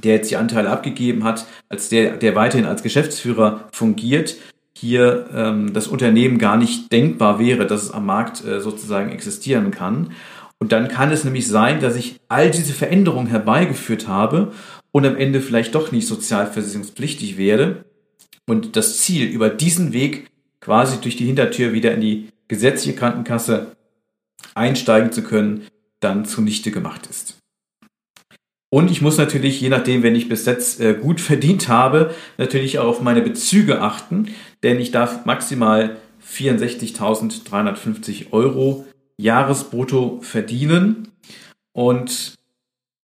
der 0.03 0.15
jetzt 0.15 0.31
die 0.31 0.37
Anteile 0.37 0.71
abgegeben 0.71 1.25
hat, 1.25 1.47
als 1.69 1.89
der, 1.89 2.17
der 2.17 2.35
weiterhin 2.35 2.67
als 2.67 2.83
Geschäftsführer 2.83 3.69
fungiert, 3.73 4.37
hier 4.75 5.27
ähm, 5.35 5.73
das 5.73 5.87
Unternehmen 5.87 6.39
gar 6.39 6.57
nicht 6.57 6.91
denkbar 6.93 7.39
wäre, 7.39 7.67
dass 7.67 7.83
es 7.83 7.91
am 7.91 8.07
Markt 8.07 8.45
äh, 8.45 8.61
sozusagen 8.61 9.11
existieren 9.13 9.71
kann. 9.71 10.13
Und 10.59 10.73
dann 10.73 10.89
kann 10.89 11.11
es 11.11 11.25
nämlich 11.25 11.47
sein, 11.47 11.81
dass 11.81 11.97
ich 11.97 12.21
all 12.29 12.51
diese 12.51 12.73
Veränderungen 12.73 13.27
herbeigeführt 13.27 14.09
habe 14.09 14.53
und 14.93 15.07
am 15.07 15.17
Ende 15.17 15.41
vielleicht 15.41 15.75
doch 15.75 15.91
nicht 15.91 16.07
sozialversicherungspflichtig 16.07 17.37
werde 17.37 17.85
und 18.47 18.77
das 18.77 18.99
Ziel 18.99 19.27
über 19.27 19.49
diesen 19.49 19.93
Weg 19.93 20.31
quasi 20.61 21.01
durch 21.01 21.17
die 21.17 21.27
Hintertür 21.27 21.73
wieder 21.73 21.93
in 21.93 22.01
die 22.01 22.29
gesetzliche 22.49 22.97
Krankenkasse 22.97 23.77
einsteigen 24.55 25.13
zu 25.13 25.23
können, 25.23 25.67
dann 26.01 26.25
zunichte 26.25 26.71
gemacht 26.71 27.07
ist. 27.09 27.39
Und 28.71 28.91
ich 28.91 29.03
muss 29.03 29.19
natürlich, 29.19 29.61
je 29.61 29.69
nachdem, 29.69 30.03
wenn 30.03 30.15
ich 30.15 30.31
bis 30.31 30.47
jetzt 30.47 30.81
äh, 30.81 30.95
gut 30.95 31.21
verdient 31.21 31.69
habe, 31.69 32.15
natürlich 32.39 32.79
auch 32.79 32.87
auf 32.87 33.03
meine 33.03 33.23
Bezüge 33.23 33.81
achten, 33.81 34.29
denn 34.63 34.81
ich 34.81 34.91
darf 34.91 35.27
maximal 35.27 35.97
64.350 36.27 38.33
Euro 38.33 38.87
Jahresbrutto 39.19 40.21
verdienen. 40.23 41.09
Und 41.73 42.35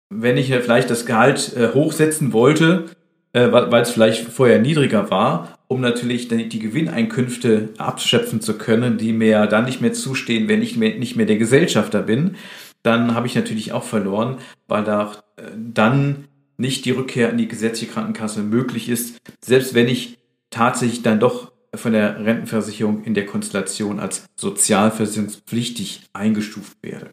wenn 0.09 0.37
ich 0.37 0.47
vielleicht 0.47 0.89
das 0.89 1.05
Gehalt 1.05 1.55
äh, 1.55 1.73
hochsetzen 1.73 2.33
wollte, 2.33 2.85
äh, 3.33 3.51
weil 3.51 3.81
es 3.81 3.91
vielleicht 3.91 4.27
vorher 4.27 4.59
niedriger 4.59 5.09
war, 5.11 5.59
um 5.67 5.81
natürlich 5.81 6.29
die 6.29 6.59
Gewinneinkünfte 6.59 7.69
abschöpfen 7.77 8.39
zu 8.39 8.57
können, 8.57 8.97
die 8.97 9.11
mir 9.11 9.47
dann 9.47 9.65
nicht 9.65 9.81
mehr 9.81 9.93
zustehen, 9.93 10.47
wenn 10.47 10.61
ich 10.61 10.77
nicht 10.77 11.17
mehr 11.17 11.25
der 11.25 11.37
Gesellschafter 11.37 12.01
bin, 12.01 12.35
dann 12.83 13.13
habe 13.15 13.27
ich 13.27 13.35
natürlich 13.35 13.73
auch 13.73 13.83
verloren, 13.83 14.37
weil 14.67 14.83
da 14.83 15.11
äh, 15.35 15.43
dann 15.55 16.27
nicht 16.57 16.85
die 16.85 16.91
Rückkehr 16.91 17.29
in 17.29 17.37
die 17.37 17.47
gesetzliche 17.47 17.91
Krankenkasse 17.91 18.41
möglich 18.41 18.89
ist, 18.89 19.17
selbst 19.43 19.73
wenn 19.73 19.87
ich 19.87 20.17
tatsächlich 20.49 21.03
dann 21.03 21.19
doch 21.19 21.51
von 21.75 21.91
der 21.91 22.25
Rentenversicherung 22.25 23.03
in 23.03 23.13
der 23.13 23.25
Konstellation 23.25 23.99
als 23.99 24.25
sozialversicherungspflichtig 24.35 26.03
eingestuft 26.13 26.77
werde. 26.81 27.11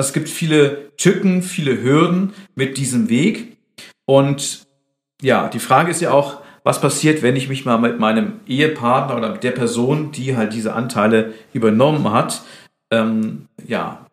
Also 0.00 0.08
es 0.08 0.14
gibt 0.14 0.30
viele 0.30 0.96
Tücken, 0.96 1.42
viele 1.42 1.82
Hürden 1.82 2.32
mit 2.54 2.78
diesem 2.78 3.10
Weg. 3.10 3.58
Und 4.06 4.62
ja, 5.20 5.48
die 5.48 5.58
Frage 5.58 5.90
ist 5.90 6.00
ja 6.00 6.10
auch, 6.10 6.40
was 6.64 6.80
passiert, 6.80 7.20
wenn 7.20 7.36
ich 7.36 7.50
mich 7.50 7.66
mal 7.66 7.76
mit 7.76 8.00
meinem 8.00 8.40
Ehepartner 8.46 9.18
oder 9.18 9.32
mit 9.32 9.44
der 9.44 9.50
Person, 9.50 10.10
die 10.10 10.38
halt 10.38 10.54
diese 10.54 10.72
Anteile 10.72 11.34
übernommen 11.52 12.10
hat, 12.10 12.40
ähm, 12.90 13.48
ja, 13.66 14.06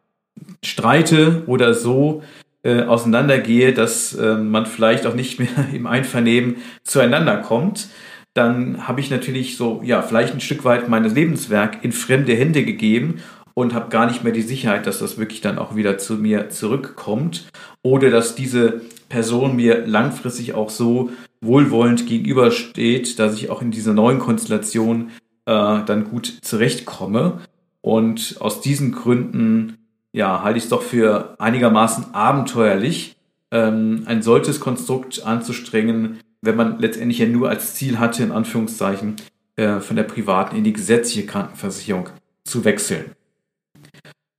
streite 0.62 1.44
oder 1.48 1.74
so 1.74 2.22
äh, 2.64 2.82
auseinandergehe, 2.82 3.72
dass 3.72 4.14
äh, 4.14 4.36
man 4.36 4.66
vielleicht 4.66 5.08
auch 5.08 5.16
nicht 5.16 5.40
mehr 5.40 5.48
im 5.74 5.88
Einvernehmen 5.88 6.58
zueinander 6.84 7.38
kommt, 7.38 7.88
dann 8.34 8.90
habe 8.90 9.00
ich 9.00 9.10
natürlich 9.10 9.56
so, 9.56 9.82
ja, 9.86 10.02
vielleicht 10.02 10.34
ein 10.34 10.42
Stück 10.42 10.66
weit 10.66 10.90
mein 10.90 11.06
Lebenswerk 11.06 11.82
in 11.86 11.94
fremde 11.94 12.36
Hände 12.36 12.66
gegeben 12.66 13.22
und 13.58 13.74
habe 13.74 13.90
gar 13.90 14.06
nicht 14.06 14.24
mehr 14.24 14.34
die 14.34 14.44
Sicherheit, 14.44 14.86
dass 14.86 15.00
das 15.00 15.18
wirklich 15.18 15.42
dann 15.42 15.58
auch 15.58 15.76
wieder 15.76 15.98
zu 15.98 16.14
mir 16.14 16.50
zurückkommt 16.50 17.50
oder 17.82 18.12
dass 18.12 18.36
diese 18.36 18.82
Person 19.10 19.56
mir 19.56 19.84
langfristig 19.88 20.54
auch 20.54 20.70
so 20.70 21.10
wohlwollend 21.42 22.06
gegenübersteht, 22.06 23.18
dass 23.18 23.34
ich 23.34 23.50
auch 23.50 23.64
in 23.64 23.72
dieser 23.72 23.94
neuen 23.94 24.20
Konstellation 24.20 25.10
äh, 25.48 25.80
dann 25.84 26.04
gut 26.04 26.38
zurechtkomme. 26.44 27.40
Und 27.82 28.36
aus 28.42 28.62
diesen 28.62 28.92
Gründen 28.92 29.80
ja, 30.14 30.44
halte 30.44 30.60
ich 30.60 30.66
es 30.66 30.70
doch 30.70 30.84
für 30.84 31.34
einigermaßen 31.40 32.14
abenteuerlich, 32.14 33.16
ähm, 33.50 34.04
ein 34.06 34.22
solches 34.22 34.60
Konstrukt 34.60 35.26
anzustrengen, 35.26 36.20
wenn 36.44 36.56
man 36.56 36.78
letztendlich 36.78 37.18
ja 37.18 37.26
nur 37.26 37.50
als 37.50 37.74
Ziel 37.74 37.98
hatte, 37.98 38.22
in 38.22 38.32
Anführungszeichen, 38.32 39.16
äh, 39.56 39.80
von 39.80 39.96
der 39.96 40.04
privaten 40.04 40.56
in 40.56 40.64
die 40.64 40.74
gesetzliche 40.74 41.26
Krankenversicherung 41.26 42.10
zu 42.44 42.64
wechseln. 42.64 43.17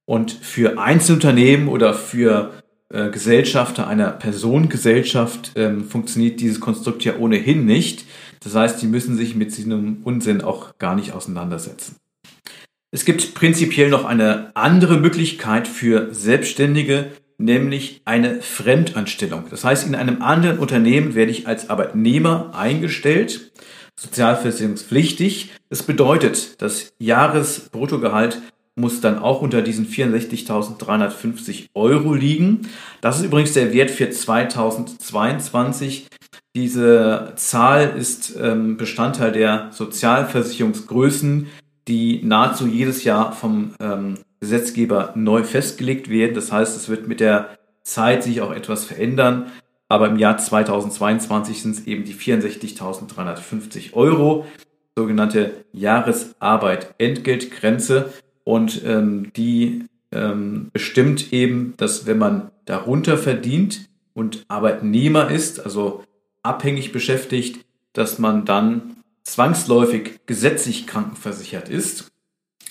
Und 0.09 0.33
für 0.33 0.79
Einzelunternehmen 0.79 1.69
oder 1.69 1.93
für 1.93 2.55
äh, 2.89 3.11
Gesellschafter 3.11 3.87
einer 3.87 4.09
Personengesellschaft 4.09 5.53
ähm, 5.55 5.85
funktioniert 5.85 6.41
dieses 6.41 6.61
Konstrukt 6.61 7.05
ja 7.05 7.19
ohnehin 7.19 7.67
nicht. 7.67 8.07
Das 8.43 8.55
heißt, 8.55 8.81
die 8.81 8.87
müssen 8.87 9.19
sich 9.19 9.35
mit 9.35 9.55
diesem 9.55 9.99
Unsinn 10.05 10.41
auch 10.41 10.79
gar 10.79 10.97
nicht 10.97 11.13
auseinandersetzen. 11.13 11.97
Es 12.91 13.05
gibt 13.05 13.35
prinzipiell 13.35 13.91
noch 13.91 14.07
eine 14.07 14.53
andere 14.57 14.97
Möglichkeit 14.97 15.69
für 15.69 16.09
Selbstständige, 16.15 17.11
nämlich 17.37 18.01
eine 18.07 18.41
Fremdanstellung. 18.41 19.45
Das 19.51 19.63
heißt, 19.63 19.87
in 19.87 19.95
einem 19.95 20.23
anderen 20.23 20.59
Unternehmen 20.59 21.15
werde 21.15 21.33
ich 21.33 21.47
als 21.47 21.69
Arbeitnehmer 21.69 22.55
eingestellt, 22.55 23.53
sozialversicherungspflichtig. 23.95 25.51
Das 25.69 25.83
bedeutet, 25.83 26.63
das 26.63 26.95
Jahresbruttogehalt 26.99 28.41
muss 28.79 29.01
dann 29.01 29.19
auch 29.19 29.43
unter 29.43 29.63
diesen 29.63 29.87
64.350 29.87 31.67
Euro 31.75 32.15
liegen. 32.15 32.69
Das 33.01 33.19
ist 33.19 33.27
übrigens 33.27 33.53
der 33.53 33.73
Wert 33.73 33.91
für 33.91 34.11
2022. 34.11 36.09
Diese 36.55 37.33
Zahl 37.37 37.95
ist 37.97 38.37
ähm, 38.41 38.77
Bestandteil 38.77 39.33
der 39.33 39.69
Sozialversicherungsgrößen, 39.73 41.47
die 41.87 42.21
nahezu 42.25 42.67
jedes 42.67 43.05
Jahr 43.05 43.33
vom 43.33 43.75
ähm, 43.81 44.15
Gesetzgeber 44.41 45.13
neu 45.15 45.45
festgelegt 45.45 46.09
werden. 46.09 46.35
Das 46.35 46.53
heißt, 46.53 46.77
es 46.77 46.89
wird 46.89 47.09
mit 47.09 47.21
der 47.21 47.59
Zeit 47.83 48.23
sich 48.23 48.41
auch 48.41 48.53
etwas 48.53 48.85
verändern. 48.85 49.51
Aber 49.89 50.09
im 50.09 50.19
Jahr 50.19 50.37
2022 50.37 51.63
sind 51.63 51.77
es 51.77 51.87
eben 51.87 52.05
die 52.05 52.15
64.350 52.15 53.95
Euro, 53.95 54.47
sogenannte 54.97 55.65
Jahresarbeit 55.73 56.95
Entgeltgrenze. 56.99 58.13
Und 58.49 58.83
ähm, 58.87 59.31
die 59.37 59.85
ähm, 60.11 60.71
bestimmt 60.73 61.35
eben, 61.35 61.75
dass 61.77 62.07
wenn 62.07 62.17
man 62.17 62.51
darunter 62.65 63.19
verdient 63.19 63.91
und 64.15 64.47
Arbeitnehmer 64.49 65.31
ist, 65.31 65.61
also 65.61 66.03
abhängig 66.43 66.91
beschäftigt, 66.91 67.67
dass 67.93 68.19
man 68.19 68.47
dann 68.47 68.97
zwangsläufig 69.23 70.21
gesetzlich 70.25 70.87
krankenversichert 70.87 71.69
ist. 71.69 72.11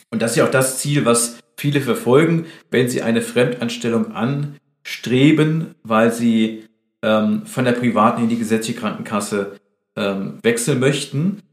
Und 0.09 0.23
das 0.23 0.31
ist 0.31 0.37
ja 0.37 0.45
auch 0.45 0.51
das 0.51 0.79
Ziel, 0.79 1.05
was 1.05 1.37
viele 1.55 1.81
verfolgen, 1.81 2.47
wenn 2.71 2.89
sie 2.89 3.03
eine 3.03 3.21
Fremdanstellung 3.21 4.13
anstreben, 4.13 5.75
weil 5.83 6.11
sie 6.11 6.63
ähm, 7.03 7.45
von 7.45 7.65
der 7.65 7.73
privaten 7.73 8.23
in 8.23 8.29
die 8.29 8.39
gesetzliche 8.39 8.79
Krankenkasse 8.79 9.59
ähm, 9.95 10.39
wechseln 10.41 10.79
möchten. 10.79 11.43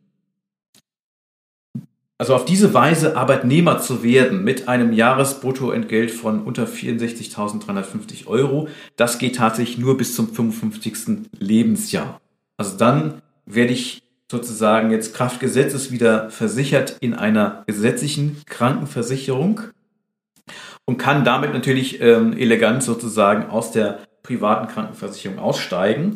Also 2.24 2.36
auf 2.36 2.46
diese 2.46 2.72
Weise 2.72 3.18
Arbeitnehmer 3.18 3.80
zu 3.80 4.02
werden 4.02 4.44
mit 4.44 4.66
einem 4.66 4.94
Jahresbruttoentgelt 4.94 6.10
von 6.10 6.42
unter 6.42 6.64
64.350 6.64 8.26
Euro, 8.28 8.68
das 8.96 9.18
geht 9.18 9.36
tatsächlich 9.36 9.76
nur 9.76 9.98
bis 9.98 10.16
zum 10.16 10.32
55. 10.32 11.28
Lebensjahr. 11.38 12.22
Also 12.56 12.78
dann 12.78 13.20
werde 13.44 13.74
ich 13.74 14.04
sozusagen 14.30 14.90
jetzt 14.90 15.14
Kraft 15.14 15.38
Gesetzes 15.38 15.92
wieder 15.92 16.30
versichert 16.30 16.96
in 17.00 17.12
einer 17.12 17.62
gesetzlichen 17.66 18.38
Krankenversicherung 18.46 19.60
und 20.86 20.96
kann 20.96 21.26
damit 21.26 21.52
natürlich 21.52 22.00
ähm, 22.00 22.32
elegant 22.32 22.82
sozusagen 22.82 23.50
aus 23.50 23.70
der 23.70 23.98
privaten 24.22 24.68
Krankenversicherung 24.68 25.38
aussteigen. 25.38 26.14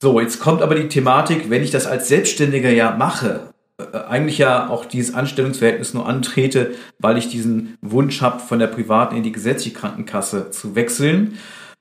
So, 0.00 0.18
jetzt 0.18 0.40
kommt 0.40 0.62
aber 0.62 0.76
die 0.76 0.88
Thematik, 0.88 1.50
wenn 1.50 1.62
ich 1.62 1.70
das 1.70 1.86
als 1.86 2.08
Selbstständiger 2.08 2.70
ja 2.70 2.96
mache, 2.96 3.51
eigentlich 3.78 4.38
ja 4.38 4.68
auch 4.68 4.84
dieses 4.84 5.14
Anstellungsverhältnis 5.14 5.94
nur 5.94 6.08
antrete, 6.08 6.74
weil 6.98 7.18
ich 7.18 7.28
diesen 7.28 7.76
Wunsch 7.80 8.20
habe, 8.20 8.40
von 8.40 8.58
der 8.58 8.66
privaten 8.66 9.16
in 9.16 9.22
die 9.22 9.32
gesetzliche 9.32 9.76
Krankenkasse 9.76 10.50
zu 10.50 10.74
wechseln, 10.74 11.38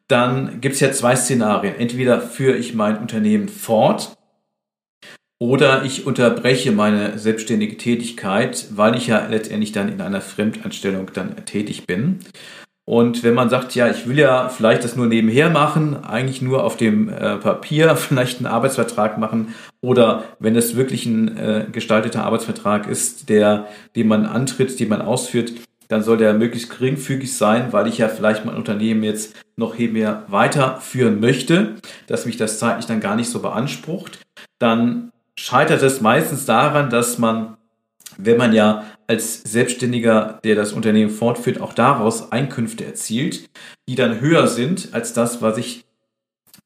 dann 0.08 0.62
gibt 0.62 0.76
es 0.76 0.82
ja 0.82 0.92
zwei 0.92 1.16
Szenarien. 1.16 1.76
Entweder 1.76 2.22
führe 2.22 2.58
ich 2.58 2.74
mein 2.74 2.98
Unternehmen 2.98 3.48
fort 3.48 4.18
oder 5.40 5.86
ich 5.86 6.06
unterbreche 6.06 6.72
meine 6.72 7.18
selbstständige 7.18 7.78
Tätigkeit, 7.78 8.68
weil 8.72 8.96
ich 8.96 9.08
ja 9.08 9.26
letztendlich 9.28 9.72
dann 9.72 9.92
in 9.92 10.02
einer 10.02 10.22
Fremdanstellung 10.22 11.12
dann 11.14 11.46
tätig 11.46 11.88
bin. 11.88 12.20
Und 12.86 13.24
wenn 13.24 13.34
man 13.34 13.50
sagt, 13.50 13.74
ja, 13.74 13.90
ich 13.90 14.08
will 14.08 14.20
ja 14.20 14.50
vielleicht 14.50 14.84
das 14.84 14.96
nur 14.96 15.08
nebenher 15.08 15.50
machen, 15.50 16.04
eigentlich 16.04 16.42
nur 16.42 16.64
auf 16.64 16.78
dem 16.78 17.10
äh, 17.10 17.38
Papier 17.38 17.96
vielleicht 17.96 18.40
einen 18.40 18.48
Arbeitsvertrag 18.48 19.18
machen 19.18 19.56
oder 19.82 20.26
wenn 20.40 20.56
es 20.56 20.76
wirklich 20.76 21.06
ein 21.06 21.38
äh, 21.38 21.66
gestalteter 21.72 22.24
Arbeitsvertrag 22.24 22.88
ist, 22.88 23.30
der, 23.30 23.68
den 23.96 24.08
man 24.08 24.26
antritt, 24.26 24.80
den 24.80 24.90
man 24.90 25.02
ausführt, 25.02 25.54
dann 25.88 26.04
soll 26.04 26.18
der 26.18 26.34
möglichst 26.34 26.70
geringfügig 26.70 27.36
sein, 27.36 27.74
weil 27.74 27.88
ich 27.88 27.98
ja 27.98 28.08
vielleicht 28.08 28.46
mein 28.46 28.56
Unternehmen 28.56 29.04
jetzt 29.04 29.36
noch 29.58 29.76
hier 29.76 29.90
mehr 29.90 30.24
weiterführen 30.28 31.20
möchte, 31.20 31.76
dass 32.08 32.26
mich 32.26 32.38
das 32.38 32.60
zeitlich 32.60 32.86
dann 32.86 33.02
gar 33.02 33.16
nicht 33.16 33.30
so 33.30 33.42
beansprucht. 33.42 34.20
Dann 34.58 35.12
scheitert 35.36 35.82
es 35.82 36.00
meistens 36.00 36.46
daran, 36.46 36.90
dass 36.90 37.18
man, 37.18 37.58
wenn 38.18 38.38
man 38.38 38.54
ja 38.54 38.86
als 39.08 39.44
Selbstständiger, 39.44 40.40
der 40.46 40.56
das 40.56 40.72
Unternehmen 40.72 41.12
fortführt, 41.12 41.60
auch 41.60 41.74
daraus 41.74 42.32
Einkünfte 42.32 42.86
erzielt, 42.86 43.50
die 43.90 43.96
dann 43.96 44.22
höher 44.22 44.48
sind 44.48 44.90
als 44.94 45.12
das, 45.12 45.42
was 45.42 45.58
ich 45.58 45.84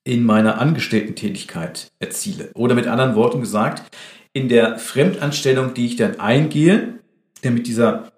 in 0.06 0.24
meiner 0.24 0.60
Angestellten-Tätigkeit 0.60 1.92
erziele. 2.00 2.52
Oder 2.54 2.76
mit 2.76 2.88
anderen 2.88 3.16
Worten 3.16 3.42
gesagt, 3.42 3.84
in 4.32 4.48
der 4.48 4.78
Fremdanstellung, 4.78 5.74
die 5.74 5.88
ich 5.88 5.96
dann 5.98 6.20
eingehe, 6.20 7.00
damit 7.42 7.68
dieser 7.68 8.12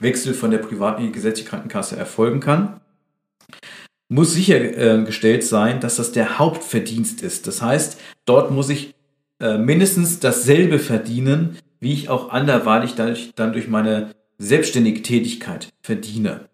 Wechsel 0.00 0.34
von 0.34 0.50
der 0.50 0.58
privaten 0.58 1.02
in 1.02 1.08
die 1.08 1.12
gesetzliche 1.12 1.50
Krankenkasse 1.50 1.96
erfolgen 1.96 2.40
kann, 2.40 2.80
muss 4.08 4.34
sichergestellt 4.34 5.42
sein, 5.42 5.80
dass 5.80 5.96
das 5.96 6.12
der 6.12 6.38
Hauptverdienst 6.38 7.22
ist. 7.22 7.46
Das 7.46 7.62
heißt, 7.62 7.98
dort 8.26 8.50
muss 8.50 8.68
ich 8.68 8.94
äh, 9.40 9.58
mindestens 9.58 10.20
dasselbe 10.20 10.78
verdienen, 10.78 11.56
wie 11.80 11.92
ich 11.92 12.08
auch 12.08 12.30
anderweitig 12.30 12.94
dann 13.34 13.52
durch 13.52 13.68
meine 13.68 14.14
selbstständige 14.38 15.02
Tätigkeit 15.02 15.68
verdiene. 15.82 16.48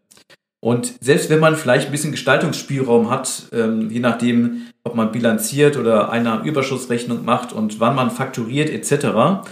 Und 0.60 0.94
selbst 1.00 1.30
wenn 1.30 1.38
man 1.40 1.56
vielleicht 1.56 1.86
ein 1.86 1.92
bisschen 1.92 2.10
Gestaltungsspielraum 2.10 3.10
hat, 3.10 3.48
ähm, 3.52 3.90
je 3.90 4.00
nachdem, 4.00 4.66
ob 4.82 4.94
man 4.94 5.12
bilanziert 5.12 5.76
oder 5.76 6.10
eine 6.10 6.42
Überschussrechnung 6.44 7.24
macht 7.24 7.52
und 7.52 7.78
wann 7.78 7.94
man 7.94 8.10
fakturiert 8.10 8.70
etc., 8.70 9.46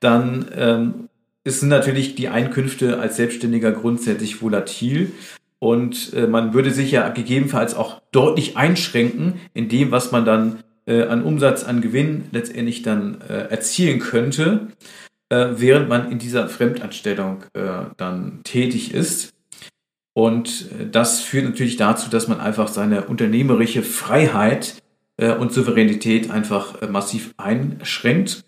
dann 0.00 0.46
ähm, 0.54 1.08
sind 1.46 1.68
natürlich 1.68 2.14
die 2.14 2.28
Einkünfte 2.28 2.98
als 2.98 3.16
Selbstständiger 3.16 3.72
grundsätzlich 3.72 4.42
volatil 4.42 5.12
und 5.60 6.14
äh, 6.14 6.26
man 6.26 6.54
würde 6.54 6.70
sich 6.70 6.90
ja 6.90 7.08
gegebenenfalls 7.10 7.74
auch 7.74 8.00
deutlich 8.12 8.56
einschränken 8.56 9.40
in 9.54 9.68
dem, 9.68 9.90
was 9.90 10.10
man 10.10 10.24
dann 10.24 10.64
äh, 10.86 11.02
an 11.02 11.22
Umsatz, 11.22 11.64
an 11.64 11.82
Gewinn 11.82 12.24
letztendlich 12.32 12.82
dann 12.82 13.20
äh, 13.20 13.48
erzielen 13.50 14.00
könnte, 14.00 14.68
äh, 15.28 15.48
während 15.52 15.88
man 15.88 16.10
in 16.10 16.18
dieser 16.18 16.48
Fremdanstellung 16.48 17.44
äh, 17.52 17.84
dann 17.98 18.40
tätig 18.42 18.94
ist. 18.94 19.34
Und 20.20 20.70
äh, 20.78 20.86
das 20.86 21.22
führt 21.22 21.46
natürlich 21.46 21.78
dazu, 21.78 22.10
dass 22.10 22.28
man 22.28 22.40
einfach 22.40 22.68
seine 22.68 23.06
unternehmerische 23.06 23.82
Freiheit 23.82 24.74
äh, 25.16 25.34
und 25.34 25.50
Souveränität 25.50 26.30
einfach 26.30 26.86
massiv 26.90 27.32
einschränkt. 27.38 28.44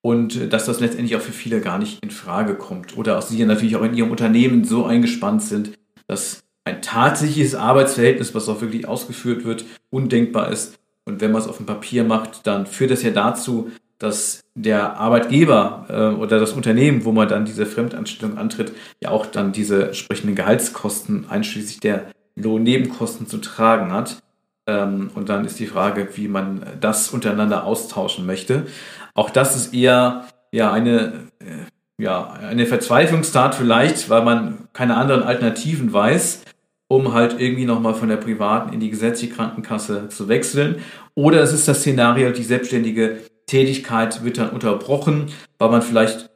Und 0.00 0.52
dass 0.52 0.66
das 0.66 0.80
letztendlich 0.80 1.14
auch 1.14 1.20
für 1.20 1.32
viele 1.32 1.60
gar 1.60 1.78
nicht 1.78 2.02
in 2.02 2.10
Frage 2.10 2.56
kommt. 2.56 2.96
Oder 2.96 3.18
auch 3.18 3.22
sie 3.22 3.44
natürlich 3.44 3.76
auch 3.76 3.84
in 3.84 3.94
ihrem 3.94 4.10
Unternehmen 4.10 4.64
so 4.64 4.84
eingespannt 4.84 5.42
sind, 5.42 5.78
dass 6.08 6.42
ein 6.64 6.82
tatsächliches 6.82 7.54
Arbeitsverhältnis, 7.54 8.34
was 8.34 8.48
auch 8.48 8.60
wirklich 8.60 8.88
ausgeführt 8.88 9.44
wird, 9.44 9.64
undenkbar 9.90 10.50
ist. 10.50 10.80
Und 11.04 11.20
wenn 11.20 11.30
man 11.30 11.40
es 11.40 11.48
auf 11.48 11.58
dem 11.58 11.66
Papier 11.66 12.02
macht, 12.02 12.48
dann 12.48 12.66
führt 12.66 12.90
das 12.90 13.04
ja 13.04 13.10
dazu, 13.10 13.70
dass 13.98 14.44
der 14.54 14.98
Arbeitgeber 14.98 15.86
äh, 15.88 16.20
oder 16.20 16.38
das 16.38 16.52
Unternehmen, 16.52 17.04
wo 17.04 17.12
man 17.12 17.28
dann 17.28 17.44
diese 17.44 17.66
Fremdanstellung 17.66 18.38
antritt, 18.38 18.72
ja 19.02 19.10
auch 19.10 19.26
dann 19.26 19.52
diese 19.52 19.86
entsprechenden 19.86 20.36
Gehaltskosten 20.36 21.26
einschließlich 21.28 21.80
der 21.80 22.06
Lohnnebenkosten 22.36 23.26
zu 23.26 23.38
tragen 23.38 23.92
hat. 23.92 24.22
Ähm, 24.66 25.10
und 25.14 25.28
dann 25.28 25.44
ist 25.44 25.58
die 25.58 25.66
Frage, 25.66 26.08
wie 26.14 26.28
man 26.28 26.62
das 26.80 27.10
untereinander 27.10 27.64
austauschen 27.64 28.26
möchte. 28.26 28.66
Auch 29.14 29.30
das 29.30 29.56
ist 29.56 29.74
eher 29.74 30.26
ja 30.52 30.72
eine 30.72 31.30
äh, 31.40 32.02
ja 32.02 32.32
eine 32.32 32.66
Verzweiflungstat 32.66 33.56
vielleicht, 33.56 34.08
weil 34.08 34.22
man 34.22 34.68
keine 34.72 34.96
anderen 34.96 35.24
Alternativen 35.24 35.92
weiß 35.92 36.42
um 36.88 37.12
halt 37.12 37.38
irgendwie 37.38 37.66
nochmal 37.66 37.94
von 37.94 38.08
der 38.08 38.16
privaten 38.16 38.72
in 38.72 38.80
die 38.80 38.90
gesetzliche 38.90 39.34
Krankenkasse 39.34 40.08
zu 40.08 40.28
wechseln. 40.28 40.76
Oder 41.14 41.42
es 41.42 41.52
ist 41.52 41.68
das 41.68 41.80
Szenario, 41.80 42.30
die 42.30 42.42
selbstständige 42.42 43.18
Tätigkeit 43.48 44.22
wird 44.22 44.38
dann 44.38 44.50
unterbrochen, 44.50 45.26
weil 45.58 45.70
man 45.70 45.82
vielleicht 45.82 46.30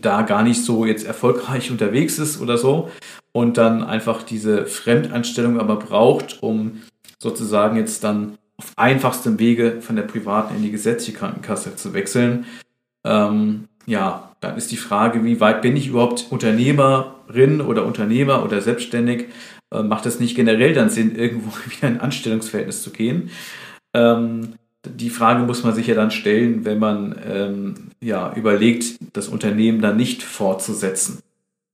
da 0.00 0.22
gar 0.22 0.44
nicht 0.44 0.64
so 0.64 0.84
jetzt 0.84 1.04
erfolgreich 1.04 1.72
unterwegs 1.72 2.18
ist 2.20 2.40
oder 2.40 2.56
so 2.56 2.90
und 3.32 3.58
dann 3.58 3.82
einfach 3.82 4.22
diese 4.22 4.66
Fremdanstellung 4.66 5.58
aber 5.58 5.76
braucht, 5.76 6.42
um 6.42 6.82
sozusagen 7.18 7.76
jetzt 7.76 8.04
dann 8.04 8.38
auf 8.56 8.72
einfachstem 8.76 9.38
Wege 9.38 9.80
von 9.80 9.96
der 9.96 10.02
privaten 10.02 10.54
in 10.54 10.62
die 10.62 10.70
gesetzliche 10.70 11.18
Krankenkasse 11.18 11.76
zu 11.76 11.92
wechseln. 11.92 12.46
Ähm, 13.04 13.68
ja, 13.86 14.36
dann 14.40 14.56
ist 14.56 14.70
die 14.70 14.76
Frage, 14.76 15.24
wie 15.24 15.40
weit 15.40 15.62
bin 15.62 15.76
ich 15.76 15.88
überhaupt 15.88 16.26
Unternehmerin 16.30 17.60
oder 17.60 17.86
Unternehmer 17.86 18.44
oder 18.44 18.60
selbstständig? 18.60 19.26
Äh, 19.72 19.82
macht 19.82 20.06
es 20.06 20.20
nicht 20.20 20.36
generell 20.36 20.74
dann 20.74 20.90
Sinn, 20.90 21.16
irgendwo 21.16 21.50
wieder 21.66 21.88
in 21.88 21.94
ein 21.94 22.00
Anstellungsverhältnis 22.00 22.82
zu 22.82 22.90
gehen? 22.90 23.30
Ähm, 23.94 24.54
die 24.86 25.10
Frage 25.10 25.42
muss 25.44 25.62
man 25.62 25.74
sich 25.74 25.86
ja 25.86 25.94
dann 25.94 26.10
stellen, 26.10 26.64
wenn 26.64 26.78
man 26.78 27.18
ähm, 27.26 27.74
ja 28.00 28.32
überlegt, 28.34 28.98
das 29.12 29.28
Unternehmen 29.28 29.80
dann 29.80 29.96
nicht 29.96 30.22
fortzusetzen. 30.22 31.18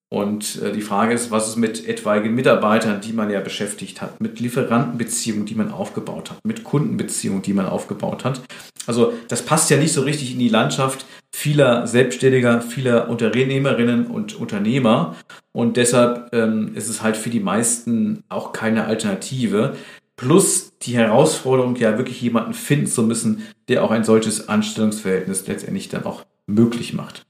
Und 0.08 0.62
äh, 0.62 0.72
die 0.72 0.82
Frage 0.82 1.14
ist, 1.14 1.30
was 1.30 1.48
ist 1.48 1.56
mit 1.56 1.88
etwaigen 1.88 2.34
Mitarbeitern, 2.34 3.00
die 3.00 3.12
man 3.12 3.28
ja 3.28 3.40
beschäftigt 3.40 4.00
hat, 4.00 4.20
mit 4.20 4.38
Lieferantenbeziehungen, 4.38 5.46
die 5.46 5.56
man 5.56 5.72
aufgebaut 5.72 6.30
hat, 6.30 6.38
mit 6.44 6.62
Kundenbeziehungen, 6.62 7.42
die 7.42 7.52
man 7.52 7.66
aufgebaut 7.66 8.24
hat. 8.24 8.40
Also 8.86 9.14
das 9.28 9.42
passt 9.42 9.68
ja 9.68 9.76
nicht 9.76 9.92
so 9.92 10.02
richtig 10.02 10.32
in 10.32 10.38
die 10.38 10.48
Landschaft 10.48 11.06
vieler 11.34 11.86
Selbstständiger, 11.86 12.62
vieler 12.62 13.10
Unternehmerinnen 13.10 14.06
und 14.06 14.36
Unternehmer. 14.36 15.16
Und 15.52 15.76
deshalb 15.76 16.32
ähm, 16.32 16.74
ist 16.74 16.88
es 16.88 17.02
halt 17.02 17.16
für 17.16 17.30
die 17.30 17.40
meisten 17.40 18.22
auch 18.28 18.52
keine 18.52 18.84
Alternative. 18.84 19.74
Plus 20.16 20.72
die 20.82 20.96
Herausforderung, 20.96 21.76
ja 21.76 21.98
wirklich 21.98 22.20
jemanden 22.22 22.54
finden 22.54 22.86
zu 22.86 23.02
müssen, 23.02 23.42
der 23.68 23.84
auch 23.84 23.90
ein 23.90 24.04
solches 24.04 24.48
Anstellungsverhältnis 24.48 25.46
letztendlich 25.46 25.88
dann 25.88 26.04
auch 26.04 26.24
möglich 26.46 26.94
macht. 26.94 27.26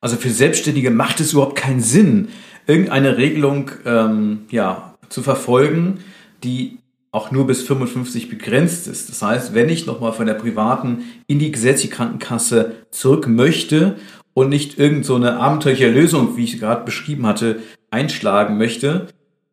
Also 0.00 0.16
für 0.16 0.30
Selbstständige 0.30 0.90
macht 0.90 1.20
es 1.20 1.32
überhaupt 1.32 1.56
keinen 1.56 1.80
Sinn, 1.80 2.28
irgendeine 2.66 3.16
Regelung 3.16 3.70
ähm, 3.84 4.40
ja, 4.50 4.94
zu 5.08 5.22
verfolgen, 5.22 5.98
die 6.42 6.78
auch 7.12 7.30
nur 7.30 7.46
bis 7.46 7.62
55 7.62 8.28
begrenzt 8.28 8.86
ist. 8.86 9.08
Das 9.08 9.22
heißt, 9.22 9.54
wenn 9.54 9.68
ich 9.68 9.86
nochmal 9.86 10.12
von 10.12 10.26
der 10.26 10.34
privaten 10.34 11.04
in 11.26 11.38
die 11.38 11.50
gesetzliche 11.50 11.94
Krankenkasse 11.94 12.76
zurück 12.90 13.26
möchte 13.26 13.96
und 14.32 14.48
nicht 14.48 14.78
irgendeine 14.78 15.32
so 15.32 15.38
abenteuerliche 15.38 15.90
Lösung, 15.90 16.36
wie 16.36 16.44
ich 16.44 16.60
gerade 16.60 16.84
beschrieben 16.84 17.26
hatte, 17.26 17.60
einschlagen 17.90 18.58
möchte 18.58 19.08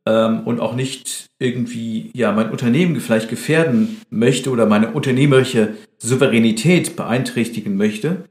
ähm, 0.08 0.42
und 0.46 0.60
auch 0.62 0.74
nicht 0.74 1.26
irgendwie 1.38 2.12
ja 2.14 2.32
mein 2.32 2.50
Unternehmen 2.50 3.00
vielleicht 3.02 3.30
gefährden 3.30 3.98
möchte 4.10 4.50
oder 4.50 4.66
meine 4.66 4.92
unternehmerische 4.92 5.74
Souveränität 5.98 6.96
beeinträchtigen 6.96 7.76
möchte, 7.76 8.24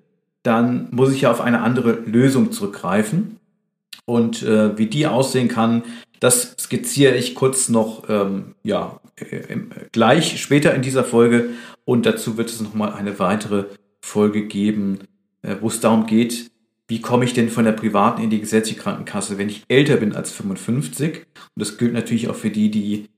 dann 0.42 0.88
muss 0.90 1.12
ich 1.12 1.22
ja 1.22 1.30
auf 1.30 1.40
eine 1.40 1.60
andere 1.60 1.92
Lösung 2.06 2.50
zurückgreifen. 2.52 3.36
Und 4.06 4.42
äh, 4.42 4.78
wie 4.78 4.86
die 4.86 5.06
aussehen 5.06 5.48
kann, 5.48 5.82
das 6.20 6.54
skizziere 6.58 7.16
ich 7.16 7.34
kurz 7.34 7.68
noch 7.68 8.08
ähm, 8.08 8.54
ja, 8.62 9.00
äh, 9.16 9.56
gleich 9.92 10.40
später 10.40 10.74
in 10.74 10.82
dieser 10.82 11.04
Folge. 11.04 11.50
Und 11.84 12.06
dazu 12.06 12.38
wird 12.38 12.48
es 12.48 12.60
nochmal 12.60 12.92
eine 12.92 13.18
weitere 13.18 13.64
Folge 14.00 14.46
geben, 14.46 15.00
äh, 15.42 15.56
wo 15.60 15.68
es 15.68 15.80
darum 15.80 16.06
geht, 16.06 16.50
wie 16.88 17.00
komme 17.00 17.24
ich 17.24 17.34
denn 17.34 17.48
von 17.48 17.64
der 17.64 17.72
privaten 17.72 18.22
in 18.22 18.30
die 18.30 18.40
gesetzliche 18.40 18.80
Krankenkasse, 18.80 19.38
wenn 19.38 19.48
ich 19.48 19.64
älter 19.68 19.96
bin 19.96 20.14
als 20.14 20.32
55. 20.32 21.18
Und 21.18 21.26
das 21.56 21.78
gilt 21.78 21.92
natürlich 21.92 22.28
auch 22.28 22.36
für 22.36 22.50
die, 22.50 22.70
die 22.70 23.08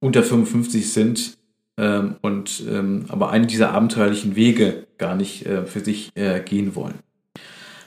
unter 0.00 0.22
55 0.22 0.92
sind 0.92 1.38
ähm, 1.76 2.16
und 2.22 2.62
ähm, 2.68 3.04
aber 3.08 3.30
einen 3.30 3.46
dieser 3.46 3.72
abenteuerlichen 3.72 4.36
Wege 4.36 4.86
gar 4.98 5.14
nicht 5.14 5.46
äh, 5.46 5.66
für 5.66 5.80
sich 5.80 6.10
äh, 6.14 6.40
gehen 6.40 6.74
wollen. 6.74 6.94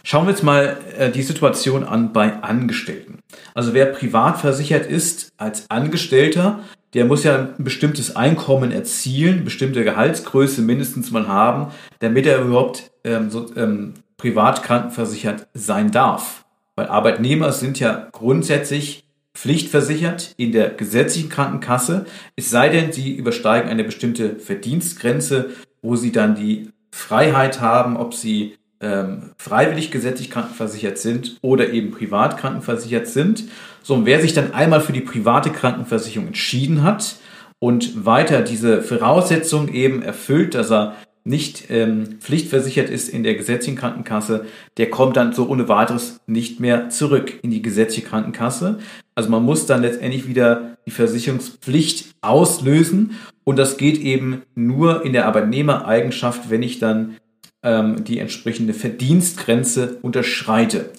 Schauen 0.04 0.26
wir 0.26 0.32
jetzt 0.32 0.44
mal 0.44 0.78
äh, 0.98 1.10
die 1.10 1.22
Situation 1.22 1.84
an 1.84 2.12
bei 2.12 2.44
Angestellten. 2.44 3.20
Also 3.56 3.74
wer 3.74 3.86
privat 3.86 4.40
versichert 4.40 4.86
ist 4.86 5.32
als 5.38 5.70
Angestellter, 5.70 6.60
der 6.94 7.06
muss 7.06 7.24
ja 7.24 7.54
ein 7.58 7.64
bestimmtes 7.64 8.16
Einkommen 8.16 8.72
erzielen, 8.72 9.46
bestimmte 9.46 9.84
Gehaltsgröße 9.84 10.62
mindestens 10.62 11.10
mal 11.10 11.28
haben, 11.28 11.72
damit 12.00 12.26
er 12.28 12.42
überhaupt 12.42 12.92
ähm, 13.04 13.30
so, 13.32 13.50
ähm, 13.56 13.94
privat 14.24 14.64
krankenversichert 14.64 15.48
sein 15.54 15.92
darf. 15.92 16.46
Weil 16.78 16.88
Arbeitnehmer 16.88 17.52
sind 17.52 17.78
ja 17.82 18.08
grundsätzlich 18.14 19.04
pflichtversichert 19.36 20.34
in 20.38 20.54
der 20.54 20.70
gesetzlichen 20.70 21.28
Krankenkasse, 21.28 22.06
es 22.38 22.50
sei 22.50 22.70
denn, 22.70 22.94
sie 22.94 23.14
übersteigen 23.14 23.70
eine 23.70 23.84
bestimmte 23.84 24.38
Verdienstgrenze, 24.38 25.50
wo 25.82 25.98
sie 25.98 26.14
dann 26.14 26.36
die 26.36 26.70
Freiheit 26.92 27.60
haben, 27.60 27.98
ob 27.98 28.14
sie 28.14 28.56
ähm, 28.80 29.32
freiwillig 29.38 29.92
gesetzlich 29.92 30.32
krankenversichert 30.32 30.98
sind 30.98 31.38
oder 31.42 31.74
eben 31.74 31.92
privat 31.92 32.38
krankenversichert 32.38 33.08
sind. 33.08 33.44
So, 33.82 33.94
und 33.96 34.06
wer 34.06 34.22
sich 34.22 34.34
dann 34.34 34.54
einmal 34.54 34.80
für 34.80 34.94
die 34.94 35.02
private 35.02 35.50
Krankenversicherung 35.50 36.28
entschieden 36.28 36.84
hat 36.84 37.18
und 37.60 38.06
weiter 38.06 38.42
diese 38.42 38.82
Voraussetzung 38.84 39.68
eben 39.68 40.02
erfüllt, 40.02 40.56
dass 40.56 40.72
er 40.72 40.96
nicht 41.26 41.70
ähm, 41.70 42.18
pflichtversichert 42.20 42.90
ist 42.90 43.08
in 43.08 43.24
der 43.24 43.36
gesetzlichen 43.36 43.78
Krankenkasse, 43.78 44.46
der 44.78 44.90
kommt 44.90 45.16
dann 45.16 45.34
so 45.34 45.48
ohne 45.48 45.70
weiteres 45.70 46.20
nicht 46.28 46.60
mehr 46.60 46.90
zurück 46.90 47.40
in 47.42 47.52
die 47.52 47.62
gesetzliche 47.62 48.08
Krankenkasse. 48.08 48.80
Also 49.16 49.30
man 49.30 49.44
muss 49.44 49.66
dann 49.66 49.82
letztendlich 49.82 50.28
wieder 50.28 50.78
die 50.86 50.92
Versicherungspflicht 50.92 52.14
auslösen 52.22 53.12
und 53.46 53.58
das 53.58 53.78
geht 53.78 53.98
eben 54.00 54.42
nur 54.56 55.06
in 55.06 55.14
der 55.14 55.26
Arbeitnehmereigenschaft, 55.28 56.50
wenn 56.50 56.64
ich 56.64 56.80
dann 56.80 57.16
ähm, 57.64 58.04
die 58.04 58.20
entsprechende 58.20 58.74
Verdienstgrenze 58.74 60.00
unterschreite. 60.02 60.92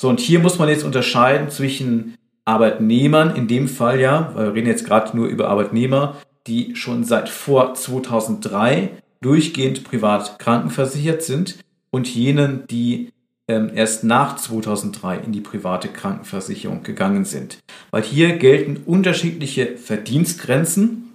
So, 0.00 0.08
und 0.08 0.20
hier 0.20 0.40
muss 0.40 0.58
man 0.58 0.68
jetzt 0.68 0.84
unterscheiden 0.84 1.50
zwischen 1.50 2.14
Arbeitnehmern, 2.44 3.36
in 3.36 3.46
dem 3.46 3.68
Fall 3.68 4.00
ja, 4.00 4.32
weil 4.34 4.46
wir 4.46 4.54
reden 4.54 4.68
jetzt 4.68 4.86
gerade 4.86 5.16
nur 5.16 5.26
über 5.26 5.48
Arbeitnehmer, 5.48 6.16
die 6.46 6.74
schon 6.76 7.04
seit 7.04 7.28
vor 7.28 7.74
2003 7.74 8.90
durchgehend 9.20 9.84
privat 9.84 10.38
krankenversichert 10.38 11.22
sind 11.22 11.58
und 11.90 12.12
jenen, 12.12 12.66
die 12.68 13.10
ähm, 13.48 13.70
erst 13.74 14.04
nach 14.04 14.36
2003 14.36 15.18
in 15.18 15.32
die 15.32 15.40
private 15.40 15.88
Krankenversicherung 15.88 16.82
gegangen 16.82 17.24
sind. 17.24 17.58
Weil 17.90 18.02
hier 18.02 18.36
gelten 18.36 18.82
unterschiedliche 18.84 19.76
Verdienstgrenzen, 19.76 21.14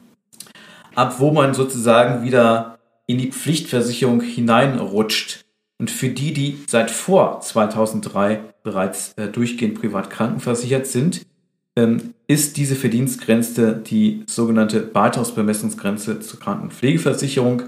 ab 0.95 1.19
wo 1.19 1.31
man 1.31 1.53
sozusagen 1.53 2.25
wieder 2.25 2.79
in 3.05 3.17
die 3.17 3.31
Pflichtversicherung 3.31 4.21
hineinrutscht. 4.21 5.45
Und 5.79 5.91
für 5.91 6.09
die, 6.09 6.33
die 6.33 6.59
seit 6.67 6.91
vor 6.91 7.41
2003 7.41 8.39
bereits 8.63 9.13
äh, 9.13 9.27
durchgehend 9.27 9.79
privat 9.79 10.09
krankenversichert 10.09 10.87
sind, 10.87 11.25
ähm, 11.75 12.13
ist 12.27 12.57
diese 12.57 12.75
Verdienstgrenze 12.75 13.75
die 13.75 14.23
sogenannte 14.27 14.79
Beitragsbemessungsgrenze 14.79 16.19
zur 16.19 16.39
Krankenpflegeversicherung 16.39 17.63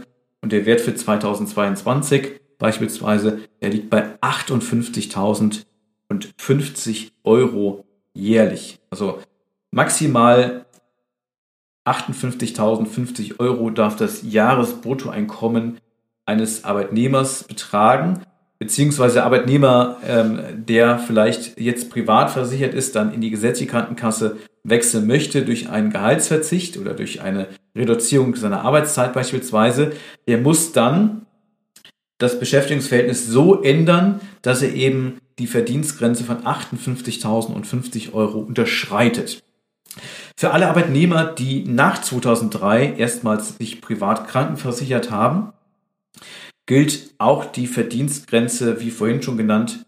und 0.45 0.51
der 0.51 0.65
Wert 0.67 0.81
für 0.81 0.93
2022 0.93 2.39
beispielsweise, 2.59 3.39
der 3.61 3.71
liegt 3.71 3.89
bei 3.89 4.15
58.050 4.21 7.09
Euro 7.23 7.83
jährlich. 8.13 8.79
Also 8.91 9.17
maximal 9.71 10.67
58.050 11.83 13.39
Euro 13.39 13.71
darf 13.71 13.95
das 13.95 14.21
Jahresbruttoeinkommen 14.21 15.79
eines 16.27 16.63
Arbeitnehmers 16.63 17.45
betragen, 17.45 18.21
beziehungsweise 18.59 19.23
Arbeitnehmer, 19.23 19.97
ähm, 20.07 20.39
der 20.55 20.99
vielleicht 20.99 21.59
jetzt 21.59 21.89
privat 21.89 22.31
versichert 22.31 22.73
ist, 22.73 22.95
dann 22.95 23.13
in 23.13 23.21
die 23.21 23.31
gesetzliche 23.31 23.71
Krankenkasse 23.71 24.37
wechseln 24.63 25.07
möchte 25.07 25.43
durch 25.43 25.69
einen 25.69 25.91
Gehaltsverzicht 25.91 26.77
oder 26.77 26.93
durch 26.93 27.21
eine 27.21 27.47
Reduzierung 27.75 28.35
seiner 28.35 28.61
Arbeitszeit 28.61 29.13
beispielsweise, 29.13 29.91
der 30.27 30.39
muss 30.39 30.71
dann 30.71 31.25
das 32.17 32.39
Beschäftigungsverhältnis 32.39 33.27
so 33.27 33.61
ändern, 33.61 34.21
dass 34.41 34.61
er 34.61 34.73
eben 34.73 35.17
die 35.37 35.47
Verdienstgrenze 35.47 36.23
von 36.23 36.43
58.050 36.43 38.13
Euro 38.13 38.39
unterschreitet. 38.39 39.43
Für 40.37 40.51
alle 40.51 40.67
Arbeitnehmer, 40.67 41.25
die 41.25 41.65
nach 41.65 42.01
2003 42.01 42.95
erstmals 42.97 43.57
sich 43.57 43.81
privat 43.81 44.27
krankenversichert 44.27 45.11
haben, 45.11 45.53
gilt 46.65 47.13
auch 47.17 47.45
die 47.45 47.67
Verdienstgrenze, 47.67 48.81
wie 48.81 48.91
vorhin 48.91 49.21
schon 49.21 49.37
genannt, 49.37 49.85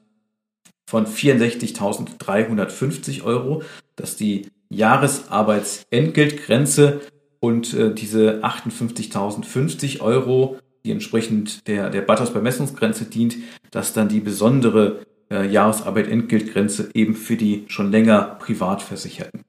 von 0.90 1.06
64.350 1.06 3.24
Euro. 3.24 3.64
Das 3.96 4.12
ist 4.12 4.20
die 4.20 4.50
Jahresarbeitsentgeltgrenze 4.70 7.00
und 7.40 7.74
äh, 7.74 7.94
diese 7.94 8.44
58.050 8.44 10.02
Euro, 10.02 10.60
die 10.86 10.92
entsprechend 10.92 11.66
der, 11.68 11.90
der 11.90 12.02
Butters-Bemessungsgrenze 12.02 13.06
dient, 13.06 13.38
das 13.72 13.94
dann 13.94 14.10
die 14.10 14.20
besondere 14.20 15.06
äh, 15.30 15.48
Jahresarbeitentgeltgrenze 15.48 16.90
eben 16.94 17.16
für 17.16 17.38
die 17.38 17.64
schon 17.68 17.92
länger 17.92 18.38
Privatversicherten. 18.40 19.44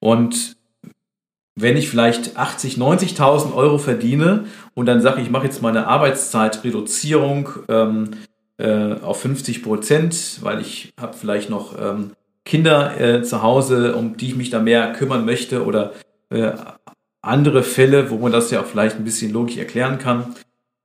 Und 0.00 0.56
wenn 1.54 1.76
ich 1.76 1.88
vielleicht 1.88 2.36
80, 2.36 2.76
90.000 2.76 3.54
Euro 3.54 3.78
verdiene 3.78 4.44
und 4.74 4.86
dann 4.86 5.00
sage 5.00 5.20
ich, 5.20 5.30
mache 5.30 5.46
jetzt 5.46 5.62
meine 5.62 5.86
Arbeitszeitreduzierung 5.86 7.50
ähm, 7.68 8.10
äh, 8.58 8.94
auf 9.02 9.20
50 9.20 9.62
Prozent, 9.62 10.38
weil 10.42 10.60
ich 10.60 10.92
habe 10.98 11.14
vielleicht 11.14 11.50
noch 11.50 11.78
ähm, 11.78 12.12
Kinder 12.44 13.00
äh, 13.00 13.22
zu 13.22 13.42
Hause, 13.42 13.94
um 13.96 14.16
die 14.16 14.28
ich 14.28 14.36
mich 14.36 14.50
da 14.50 14.60
mehr 14.60 14.92
kümmern 14.92 15.24
möchte 15.24 15.64
oder 15.64 15.92
äh, 16.30 16.52
andere 17.20 17.62
Fälle, 17.62 18.10
wo 18.10 18.16
man 18.18 18.32
das 18.32 18.50
ja 18.50 18.60
auch 18.60 18.66
vielleicht 18.66 18.96
ein 18.96 19.04
bisschen 19.04 19.32
logisch 19.32 19.56
erklären 19.56 19.98
kann, 19.98 20.34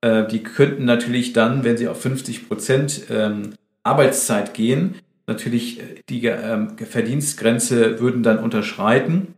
äh, 0.01 0.27
die 0.27 0.43
könnten 0.43 0.85
natürlich 0.85 1.33
dann, 1.33 1.63
wenn 1.63 1.77
sie 1.77 1.87
auf 1.87 2.01
50 2.01 2.47
Prozent 2.47 3.03
ähm, 3.09 3.53
Arbeitszeit 3.83 4.53
gehen, 4.53 4.95
natürlich 5.25 5.79
äh, 5.79 6.01
die 6.09 6.25
ähm, 6.25 6.77
Verdienstgrenze 6.77 7.99
würden 7.99 8.21
dann 8.21 8.39
unterschreiten. 8.39 9.33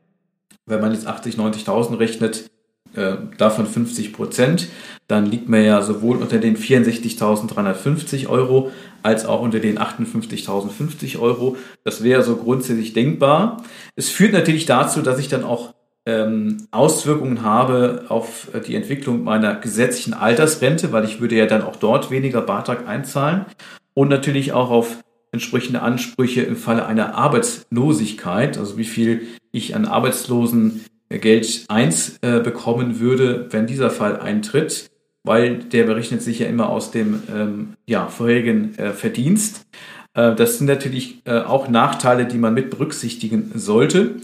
Wenn 0.70 0.82
man 0.82 0.94
jetzt 0.94 1.08
80, 1.08 1.36
90.000 1.36 2.00
rechnet, 2.00 2.50
äh, 2.96 3.18
davon 3.38 3.68
50 3.68 4.14
Prozent, 4.14 4.68
dann 5.08 5.26
liegt 5.26 5.48
man 5.48 5.64
ja 5.64 5.82
sowohl 5.82 6.18
unter 6.18 6.38
den 6.38 6.58
64.350 6.58 8.28
Euro 8.28 8.72
als 9.04 9.26
auch 9.26 9.42
unter 9.42 9.60
den 9.60 9.78
58.050 9.78 11.20
Euro. 11.20 11.58
Das 11.84 12.04
wäre 12.04 12.24
so 12.24 12.36
grundsätzlich 12.36 12.94
denkbar. 12.94 13.64
Es 13.96 14.10
führt 14.10 14.34
natürlich 14.34 14.66
dazu, 14.66 15.02
dass 15.02 15.20
ich 15.20 15.28
dann 15.28 15.44
auch 15.44 15.76
ähm, 16.06 16.68
Auswirkungen 16.72 17.44
habe 17.44 18.06
auf 18.10 18.48
die 18.68 18.76
Entwicklung 18.76 19.24
meiner 19.24 19.56
gesetzlichen 19.56 20.14
Altersrente, 20.14 20.92
weil 20.92 21.06
ich 21.06 21.22
würde 21.22 21.36
ja 21.36 21.46
dann 21.46 21.62
auch 21.62 21.76
dort 21.76 22.10
weniger 22.10 22.42
Beitrag 22.42 22.88
einzahlen 22.88 23.46
und 23.94 24.10
natürlich 24.10 24.54
auch 24.54 24.72
auf 24.72 24.98
entsprechende 25.32 25.82
Ansprüche 25.82 26.42
im 26.42 26.56
Falle 26.56 26.86
einer 26.86 27.16
Arbeitslosigkeit, 27.16 28.58
also 28.58 28.78
wie 28.78 28.86
viel 28.86 29.28
ich 29.52 29.76
an 29.76 29.86
Arbeitslosengeld 29.86 31.66
1 31.68 32.18
äh, 32.22 32.40
bekommen 32.40 33.00
würde, 33.00 33.48
wenn 33.52 33.68
dieser 33.68 33.90
Fall 33.90 34.20
eintritt, 34.20 34.90
weil 35.24 35.60
der 35.60 35.84
berechnet 35.84 36.22
sich 36.22 36.40
ja 36.40 36.48
immer 36.48 36.70
aus 36.70 36.92
dem 36.92 37.24
ähm, 37.34 37.74
ja, 37.88 38.08
vorherigen 38.08 38.78
äh, 38.78 38.92
Verdienst. 38.92 39.66
Äh, 40.14 40.36
das 40.36 40.58
sind 40.58 40.68
natürlich 40.68 41.22
äh, 41.26 41.40
auch 41.40 41.68
Nachteile, 41.68 42.26
die 42.26 42.38
man 42.38 42.54
mit 42.54 42.70
berücksichtigen 42.70 43.52
sollte. 43.56 44.16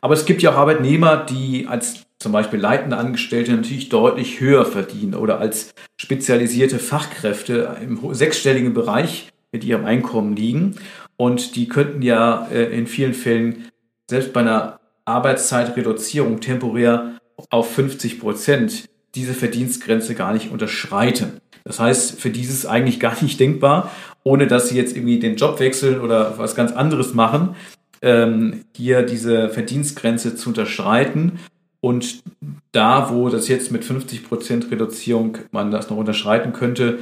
Aber 0.00 0.14
es 0.14 0.26
gibt 0.26 0.42
ja 0.42 0.52
auch 0.52 0.56
Arbeitnehmer, 0.56 1.16
die 1.16 1.66
als 1.66 2.04
zum 2.18 2.32
Beispiel 2.32 2.58
leitende 2.58 2.96
Angestellte 2.96 3.52
natürlich 3.52 3.90
deutlich 3.90 4.40
höher 4.40 4.64
verdienen 4.64 5.14
oder 5.14 5.40
als 5.40 5.74
spezialisierte 5.96 6.78
Fachkräfte 6.78 7.76
im 7.82 7.98
sechsstelligen 8.14 8.72
Bereich 8.72 9.28
mit 9.54 9.62
ihrem 9.62 9.84
Einkommen 9.84 10.34
liegen. 10.34 10.74
Und 11.16 11.54
die 11.54 11.68
könnten 11.68 12.02
ja 12.02 12.48
äh, 12.52 12.76
in 12.76 12.88
vielen 12.88 13.14
Fällen 13.14 13.66
selbst 14.10 14.32
bei 14.32 14.40
einer 14.40 14.80
Arbeitszeitreduzierung 15.04 16.40
temporär 16.40 17.20
auf 17.50 17.72
50 17.72 18.18
Prozent 18.18 18.88
diese 19.14 19.32
Verdienstgrenze 19.32 20.16
gar 20.16 20.32
nicht 20.32 20.50
unterschreiten. 20.50 21.40
Das 21.62 21.78
heißt, 21.78 22.20
für 22.20 22.30
dieses 22.30 22.66
eigentlich 22.66 22.98
gar 22.98 23.22
nicht 23.22 23.38
denkbar, 23.38 23.92
ohne 24.24 24.48
dass 24.48 24.68
sie 24.68 24.76
jetzt 24.76 24.96
irgendwie 24.96 25.20
den 25.20 25.36
Job 25.36 25.60
wechseln 25.60 26.00
oder 26.00 26.36
was 26.36 26.56
ganz 26.56 26.72
anderes 26.72 27.14
machen, 27.14 27.54
ähm, 28.02 28.64
hier 28.74 29.02
diese 29.02 29.50
Verdienstgrenze 29.50 30.34
zu 30.34 30.50
unterschreiten. 30.50 31.38
Und 31.80 32.24
da, 32.72 33.10
wo 33.10 33.28
das 33.28 33.46
jetzt 33.46 33.70
mit 33.70 33.84
50 33.84 34.28
Prozent 34.28 34.70
Reduzierung 34.72 35.38
man 35.52 35.70
das 35.70 35.90
noch 35.90 35.96
unterschreiten 35.96 36.52
könnte, 36.52 36.98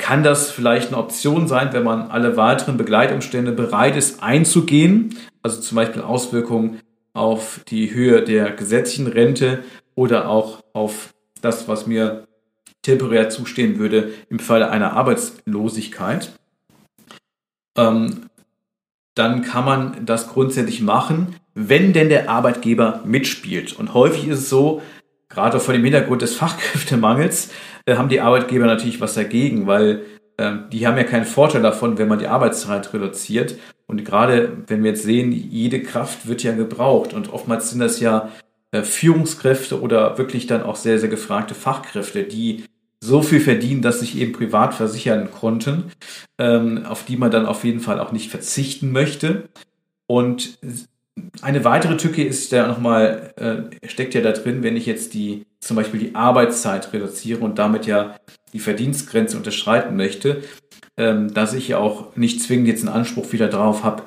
kann 0.00 0.24
das 0.24 0.50
vielleicht 0.50 0.88
eine 0.88 0.96
Option 0.96 1.46
sein, 1.46 1.72
wenn 1.72 1.84
man 1.84 2.10
alle 2.10 2.36
weiteren 2.36 2.76
Begleitumstände 2.76 3.52
bereit 3.52 3.96
ist 3.96 4.22
einzugehen, 4.22 5.16
also 5.42 5.60
zum 5.60 5.76
Beispiel 5.76 6.02
Auswirkungen 6.02 6.80
auf 7.12 7.60
die 7.68 7.92
Höhe 7.94 8.22
der 8.22 8.50
gesetzlichen 8.50 9.06
Rente 9.06 9.62
oder 9.94 10.28
auch 10.28 10.62
auf 10.72 11.14
das, 11.42 11.68
was 11.68 11.86
mir 11.86 12.26
temporär 12.82 13.28
zustehen 13.28 13.78
würde 13.78 14.10
im 14.30 14.38
Falle 14.38 14.70
einer 14.70 14.94
Arbeitslosigkeit. 14.94 16.32
Ähm, 17.76 18.30
dann 19.14 19.42
kann 19.42 19.64
man 19.64 20.06
das 20.06 20.28
grundsätzlich 20.28 20.80
machen, 20.80 21.36
wenn 21.54 21.92
denn 21.92 22.08
der 22.08 22.30
Arbeitgeber 22.30 23.02
mitspielt. 23.04 23.78
Und 23.78 23.92
häufig 23.92 24.28
ist 24.28 24.38
es 24.38 24.48
so, 24.48 24.80
gerade 25.28 25.60
vor 25.60 25.74
dem 25.74 25.84
Hintergrund 25.84 26.22
des 26.22 26.34
Fachkräftemangels, 26.34 27.50
haben 27.98 28.08
die 28.08 28.20
Arbeitgeber 28.20 28.66
natürlich 28.66 29.00
was 29.00 29.14
dagegen, 29.14 29.66
weil 29.66 30.02
äh, 30.36 30.52
die 30.72 30.86
haben 30.86 30.96
ja 30.96 31.04
keinen 31.04 31.24
Vorteil 31.24 31.62
davon, 31.62 31.98
wenn 31.98 32.08
man 32.08 32.18
die 32.18 32.28
Arbeitszeit 32.28 32.92
reduziert. 32.92 33.56
Und 33.86 34.04
gerade 34.04 34.56
wenn 34.66 34.82
wir 34.82 34.90
jetzt 34.90 35.02
sehen, 35.02 35.32
jede 35.32 35.82
Kraft 35.82 36.28
wird 36.28 36.42
ja 36.42 36.52
gebraucht 36.52 37.12
und 37.12 37.32
oftmals 37.32 37.70
sind 37.70 37.80
das 37.80 38.00
ja 38.00 38.30
äh, 38.72 38.82
Führungskräfte 38.82 39.80
oder 39.80 40.16
wirklich 40.16 40.46
dann 40.46 40.62
auch 40.62 40.76
sehr, 40.76 40.98
sehr 40.98 41.08
gefragte 41.08 41.54
Fachkräfte, 41.54 42.22
die 42.22 42.64
so 43.02 43.22
viel 43.22 43.40
verdienen, 43.40 43.82
dass 43.82 44.00
sich 44.00 44.18
eben 44.18 44.32
privat 44.32 44.74
versichern 44.74 45.30
konnten, 45.30 45.90
ähm, 46.38 46.84
auf 46.84 47.04
die 47.04 47.16
man 47.16 47.30
dann 47.30 47.46
auf 47.46 47.64
jeden 47.64 47.80
Fall 47.80 47.98
auch 47.98 48.12
nicht 48.12 48.30
verzichten 48.30 48.92
möchte. 48.92 49.48
Und 50.06 50.58
eine 51.42 51.64
weitere 51.64 51.96
Tücke 51.96 52.24
ist 52.24 52.52
ja 52.52 52.66
nochmal, 52.66 53.32
äh, 53.36 53.88
steckt 53.88 54.14
ja 54.14 54.20
da 54.20 54.32
drin, 54.32 54.62
wenn 54.62 54.76
ich 54.76 54.86
jetzt 54.86 55.14
die, 55.14 55.46
zum 55.60 55.76
Beispiel 55.76 56.00
die 56.00 56.14
Arbeitszeit 56.14 56.92
reduziere 56.92 57.40
und 57.40 57.58
damit 57.58 57.86
ja 57.86 58.16
die 58.52 58.58
Verdienstgrenze 58.58 59.36
unterschreiten 59.36 59.96
möchte, 59.96 60.42
ähm, 60.96 61.32
dass 61.32 61.54
ich 61.54 61.68
ja 61.68 61.78
auch 61.78 62.16
nicht 62.16 62.42
zwingend 62.42 62.68
jetzt 62.68 62.86
einen 62.86 62.94
Anspruch 62.94 63.32
wieder 63.32 63.48
drauf 63.48 63.84
habe, 63.84 64.04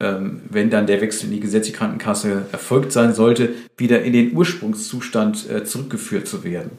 ähm, 0.00 0.42
wenn 0.48 0.70
dann 0.70 0.86
der 0.86 1.00
Wechsel 1.00 1.26
in 1.26 1.32
die 1.32 1.40
gesetzliche 1.40 1.76
Krankenkasse 1.76 2.46
erfolgt 2.52 2.92
sein 2.92 3.12
sollte, 3.12 3.50
wieder 3.76 4.02
in 4.02 4.12
den 4.12 4.36
Ursprungszustand 4.36 5.50
äh, 5.50 5.64
zurückgeführt 5.64 6.26
zu 6.26 6.42
werden. 6.42 6.78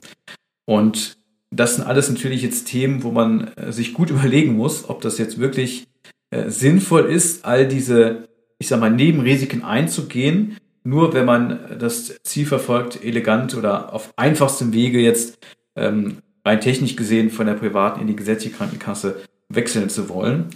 Und 0.66 1.18
das 1.52 1.76
sind 1.76 1.86
alles 1.86 2.10
natürlich 2.10 2.42
jetzt 2.42 2.66
Themen, 2.66 3.04
wo 3.04 3.12
man 3.12 3.50
äh, 3.56 3.72
sich 3.72 3.94
gut 3.94 4.10
überlegen 4.12 4.54
muss, 4.54 4.90
ob 4.90 5.02
das 5.02 5.18
jetzt 5.18 5.40
wirklich 5.40 5.88
äh, 6.32 6.50
sinnvoll 6.50 7.06
ist, 7.06 7.46
all 7.46 7.68
diese, 7.68 8.30
ich 8.62 8.68
sag 8.68 8.80
mal, 8.80 8.92
Nebenrisiken 8.92 9.64
einzugehen, 9.64 10.58
nur 10.84 11.14
wenn 11.16 11.26
man 11.26 11.78
das 11.80 12.22
Ziel 12.22 12.46
verfolgt, 12.46 13.04
elegant 13.04 13.56
oder 13.56 13.92
auf 13.92 14.14
einfachstem 14.18 14.72
Wege 14.72 15.00
jetzt 15.00 15.40
ähm, 15.76 16.18
rein 16.46 16.62
technisch 16.62 16.96
gesehen 16.96 17.32
von 17.32 17.48
der 17.48 17.56
privaten 17.56 18.02
in 18.02 18.06
die 18.06 18.16
gesetzliche 18.16 18.56
Krankenkasse 18.56 19.24
wechseln 19.50 19.90
zu 19.90 20.10
wollen. 20.10 20.52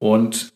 Und 0.00 0.52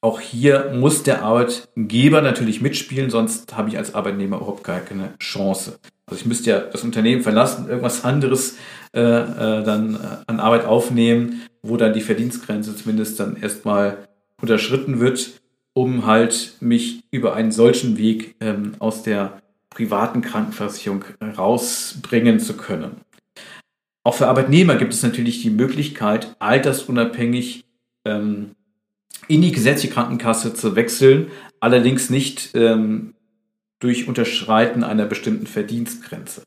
auch 0.00 0.18
hier 0.18 0.72
muss 0.74 1.02
der 1.02 1.22
Arbeitgeber 1.22 2.22
natürlich 2.22 2.62
mitspielen, 2.62 3.10
sonst 3.10 3.54
habe 3.54 3.68
ich 3.68 3.76
als 3.76 3.94
Arbeitnehmer 3.94 4.38
überhaupt 4.38 4.64
gar 4.64 4.80
keine 4.80 5.18
Chance. 5.18 5.78
Also 6.06 6.18
ich 6.18 6.26
müsste 6.26 6.48
ja 6.48 6.60
das 6.60 6.82
Unternehmen 6.82 7.20
verlassen, 7.20 7.68
irgendwas 7.68 8.04
anderes 8.04 8.56
äh, 8.94 9.00
äh, 9.00 9.62
dann 9.64 9.96
äh, 9.96 9.98
an 10.26 10.40
Arbeit 10.40 10.64
aufnehmen, 10.64 11.42
wo 11.60 11.76
dann 11.76 11.92
die 11.92 12.00
Verdienstgrenze 12.00 12.74
zumindest 12.74 13.20
dann 13.20 13.36
erstmal 13.36 14.08
unterschritten 14.40 14.98
wird, 14.98 15.42
um 15.76 16.06
halt 16.06 16.54
mich 16.60 17.04
über 17.10 17.34
einen 17.34 17.52
solchen 17.52 17.98
Weg 17.98 18.34
ähm, 18.40 18.72
aus 18.78 19.02
der 19.02 19.42
privaten 19.68 20.22
Krankenversicherung 20.22 21.04
rausbringen 21.36 22.40
zu 22.40 22.56
können. 22.56 23.02
Auch 24.02 24.14
für 24.14 24.26
Arbeitnehmer 24.26 24.76
gibt 24.76 24.94
es 24.94 25.02
natürlich 25.02 25.42
die 25.42 25.50
Möglichkeit, 25.50 26.34
altersunabhängig 26.38 27.66
ähm, 28.06 28.52
in 29.28 29.42
die 29.42 29.52
gesetzliche 29.52 29.92
Krankenkasse 29.92 30.54
zu 30.54 30.76
wechseln, 30.76 31.30
allerdings 31.60 32.08
nicht 32.08 32.52
ähm, 32.54 33.12
durch 33.78 34.08
Unterschreiten 34.08 34.82
einer 34.82 35.04
bestimmten 35.04 35.46
Verdienstgrenze. 35.46 36.42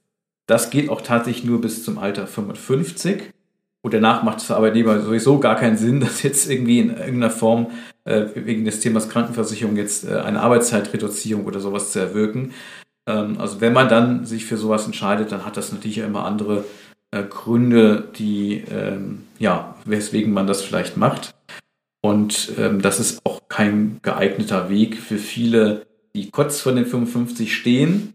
Das 0.47 0.71
geht 0.71 0.89
auch 0.89 1.01
tatsächlich 1.01 1.45
nur 1.45 1.61
bis 1.61 1.83
zum 1.83 1.99
Alter 1.99 2.25
55. 2.25 3.31
Und 3.81 3.93
danach 3.93 4.23
macht 4.23 4.39
es 4.39 4.45
für 4.45 4.55
Arbeitnehmer 4.55 4.99
sowieso 5.01 5.39
gar 5.39 5.55
keinen 5.55 5.77
Sinn, 5.77 5.99
dass 5.99 6.23
jetzt 6.23 6.49
irgendwie 6.49 6.79
in 6.79 6.89
irgendeiner 6.89 7.29
Form 7.29 7.67
äh, 8.09 8.27
wegen 8.33 8.65
des 8.65 8.79
Themas 8.79 9.07
Krankenversicherung 9.09 9.77
jetzt 9.77 10.05
äh, 10.05 10.17
eine 10.17 10.41
Arbeitszeitreduzierung 10.41 11.45
oder 11.45 11.59
sowas 11.59 11.91
zu 11.91 11.99
erwirken. 11.99 12.53
Ähm, 13.07 13.37
also 13.39 13.61
wenn 13.61 13.73
man 13.73 13.87
dann 13.87 14.25
sich 14.25 14.45
für 14.45 14.57
sowas 14.57 14.85
entscheidet, 14.85 15.31
dann 15.31 15.45
hat 15.45 15.57
das 15.57 15.71
natürlich 15.71 15.99
immer 15.99 16.25
andere 16.25 16.65
äh, 17.11 17.23
Gründe, 17.23 18.07
die 18.17 18.63
ähm, 18.71 19.23
ja, 19.37 19.75
weswegen 19.85 20.33
man 20.33 20.47
das 20.47 20.61
vielleicht 20.61 20.97
macht. 20.97 21.35
Und 22.01 22.53
ähm, 22.57 22.81
das 22.81 22.99
ist 22.99 23.25
auch 23.25 23.41
kein 23.47 23.99
geeigneter 24.01 24.69
Weg 24.69 24.97
für 24.97 25.17
viele, 25.17 25.85
die 26.15 26.31
kurz 26.31 26.61
vor 26.61 26.71
den 26.71 26.85
55 26.85 27.55
stehen, 27.55 28.13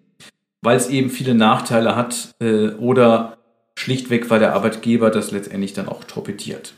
weil 0.62 0.76
es 0.76 0.88
eben 0.88 1.10
viele 1.10 1.34
Nachteile 1.34 1.94
hat 1.94 2.34
äh, 2.40 2.70
oder 2.70 3.36
schlichtweg, 3.76 4.30
weil 4.30 4.40
der 4.40 4.54
Arbeitgeber 4.54 5.10
das 5.10 5.30
letztendlich 5.30 5.74
dann 5.74 5.88
auch 5.88 6.04
torpediert. 6.04 6.74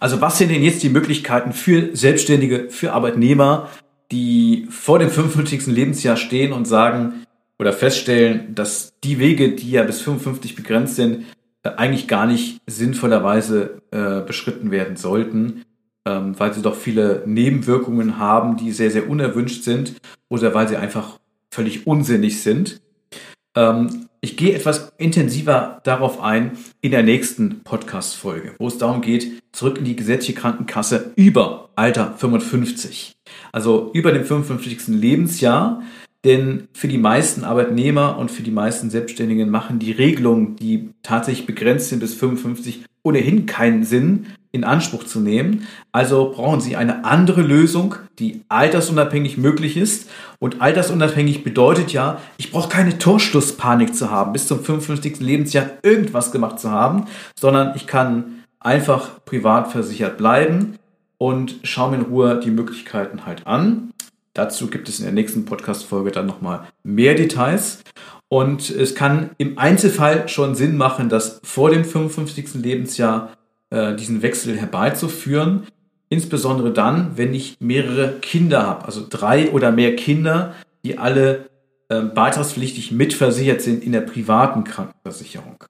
Also 0.00 0.20
was 0.20 0.38
sind 0.38 0.50
denn 0.50 0.62
jetzt 0.62 0.82
die 0.82 0.88
Möglichkeiten 0.88 1.52
für 1.52 1.94
Selbstständige, 1.94 2.68
für 2.70 2.92
Arbeitnehmer, 2.92 3.68
die 4.10 4.66
vor 4.70 4.98
dem 4.98 5.10
55. 5.10 5.66
Lebensjahr 5.66 6.16
stehen 6.16 6.52
und 6.52 6.66
sagen 6.66 7.26
oder 7.58 7.72
feststellen, 7.72 8.54
dass 8.54 8.94
die 9.04 9.18
Wege, 9.18 9.52
die 9.52 9.70
ja 9.70 9.84
bis 9.84 10.00
55 10.00 10.56
begrenzt 10.56 10.96
sind, 10.96 11.26
eigentlich 11.62 12.08
gar 12.08 12.26
nicht 12.26 12.60
sinnvollerweise 12.66 13.82
äh, 13.92 14.26
beschritten 14.26 14.70
werden 14.70 14.96
sollten 14.96 15.64
ähm, 16.06 16.38
weil 16.38 16.52
sie 16.54 16.62
doch 16.62 16.76
viele 16.76 17.22
Nebenwirkungen 17.26 18.18
haben, 18.18 18.56
die 18.56 18.72
sehr, 18.72 18.90
sehr 18.90 19.08
unerwünscht 19.08 19.64
sind 19.64 20.00
oder 20.28 20.54
weil 20.54 20.68
sie 20.68 20.76
einfach 20.76 21.18
völlig 21.50 21.86
unsinnig 21.86 22.42
sind. 22.42 22.80
Ähm, 23.54 24.08
ich 24.22 24.36
gehe 24.36 24.54
etwas 24.54 24.92
intensiver 24.98 25.80
darauf 25.84 26.20
ein 26.20 26.58
in 26.82 26.90
der 26.90 27.02
nächsten 27.02 27.60
Podcast-Folge, 27.64 28.54
wo 28.58 28.68
es 28.68 28.76
darum 28.76 29.00
geht, 29.00 29.42
zurück 29.52 29.78
in 29.78 29.84
die 29.84 29.96
gesetzliche 29.96 30.38
Krankenkasse 30.38 31.12
über 31.16 31.70
Alter 31.74 32.14
55. 32.18 33.12
Also 33.50 33.90
über 33.94 34.12
dem 34.12 34.24
55. 34.24 34.88
Lebensjahr. 34.88 35.82
Denn 36.24 36.68
für 36.74 36.88
die 36.88 36.98
meisten 36.98 37.44
Arbeitnehmer 37.44 38.18
und 38.18 38.30
für 38.30 38.42
die 38.42 38.50
meisten 38.50 38.90
Selbstständigen 38.90 39.48
machen 39.48 39.78
die 39.78 39.92
Regelungen, 39.92 40.54
die 40.56 40.90
tatsächlich 41.02 41.46
begrenzt 41.46 41.88
sind 41.88 42.00
bis 42.00 42.14
55, 42.14 42.84
ohnehin 43.02 43.46
keinen 43.46 43.84
Sinn, 43.84 44.26
in 44.52 44.64
Anspruch 44.64 45.04
zu 45.04 45.20
nehmen. 45.20 45.66
Also 45.92 46.32
brauchen 46.34 46.60
Sie 46.60 46.76
eine 46.76 47.04
andere 47.04 47.42
Lösung, 47.42 47.94
die 48.18 48.42
altersunabhängig 48.48 49.36
möglich 49.36 49.76
ist. 49.76 50.10
Und 50.38 50.60
altersunabhängig 50.60 51.44
bedeutet 51.44 51.92
ja, 51.92 52.20
ich 52.36 52.50
brauche 52.50 52.68
keine 52.68 52.98
Torschlusspanik 52.98 53.94
zu 53.94 54.10
haben, 54.10 54.32
bis 54.32 54.48
zum 54.48 54.62
55. 54.62 55.20
Lebensjahr 55.20 55.70
irgendwas 55.82 56.32
gemacht 56.32 56.58
zu 56.58 56.70
haben, 56.70 57.06
sondern 57.38 57.76
ich 57.76 57.86
kann 57.86 58.44
einfach 58.58 59.24
privat 59.24 59.70
versichert 59.70 60.18
bleiben 60.18 60.76
und 61.18 61.56
schaue 61.62 61.90
mir 61.90 61.98
in 61.98 62.02
Ruhe 62.02 62.40
die 62.40 62.50
Möglichkeiten 62.50 63.26
halt 63.26 63.46
an. 63.46 63.90
Dazu 64.34 64.68
gibt 64.68 64.88
es 64.88 64.98
in 64.98 65.04
der 65.04 65.14
nächsten 65.14 65.44
Podcast-Folge 65.44 66.12
dann 66.12 66.26
nochmal 66.26 66.66
mehr 66.82 67.14
Details. 67.14 67.82
Und 68.32 68.70
es 68.70 68.94
kann 68.94 69.30
im 69.38 69.58
Einzelfall 69.58 70.28
schon 70.28 70.54
Sinn 70.54 70.76
machen, 70.76 71.08
das 71.08 71.40
vor 71.42 71.70
dem 71.70 71.84
55. 71.84 72.54
Lebensjahr 72.54 73.32
äh, 73.70 73.96
diesen 73.96 74.22
Wechsel 74.22 74.56
herbeizuführen. 74.56 75.66
Insbesondere 76.08 76.72
dann, 76.72 77.16
wenn 77.16 77.34
ich 77.34 77.56
mehrere 77.58 78.20
Kinder 78.20 78.66
habe, 78.66 78.84
also 78.84 79.04
drei 79.08 79.50
oder 79.50 79.72
mehr 79.72 79.96
Kinder, 79.96 80.54
die 80.84 80.96
alle 80.96 81.50
äh, 81.88 82.02
beitragspflichtig 82.02 82.92
mitversichert 82.92 83.62
sind 83.62 83.82
in 83.82 83.90
der 83.90 84.02
privaten 84.02 84.62
Krankenversicherung. 84.62 85.64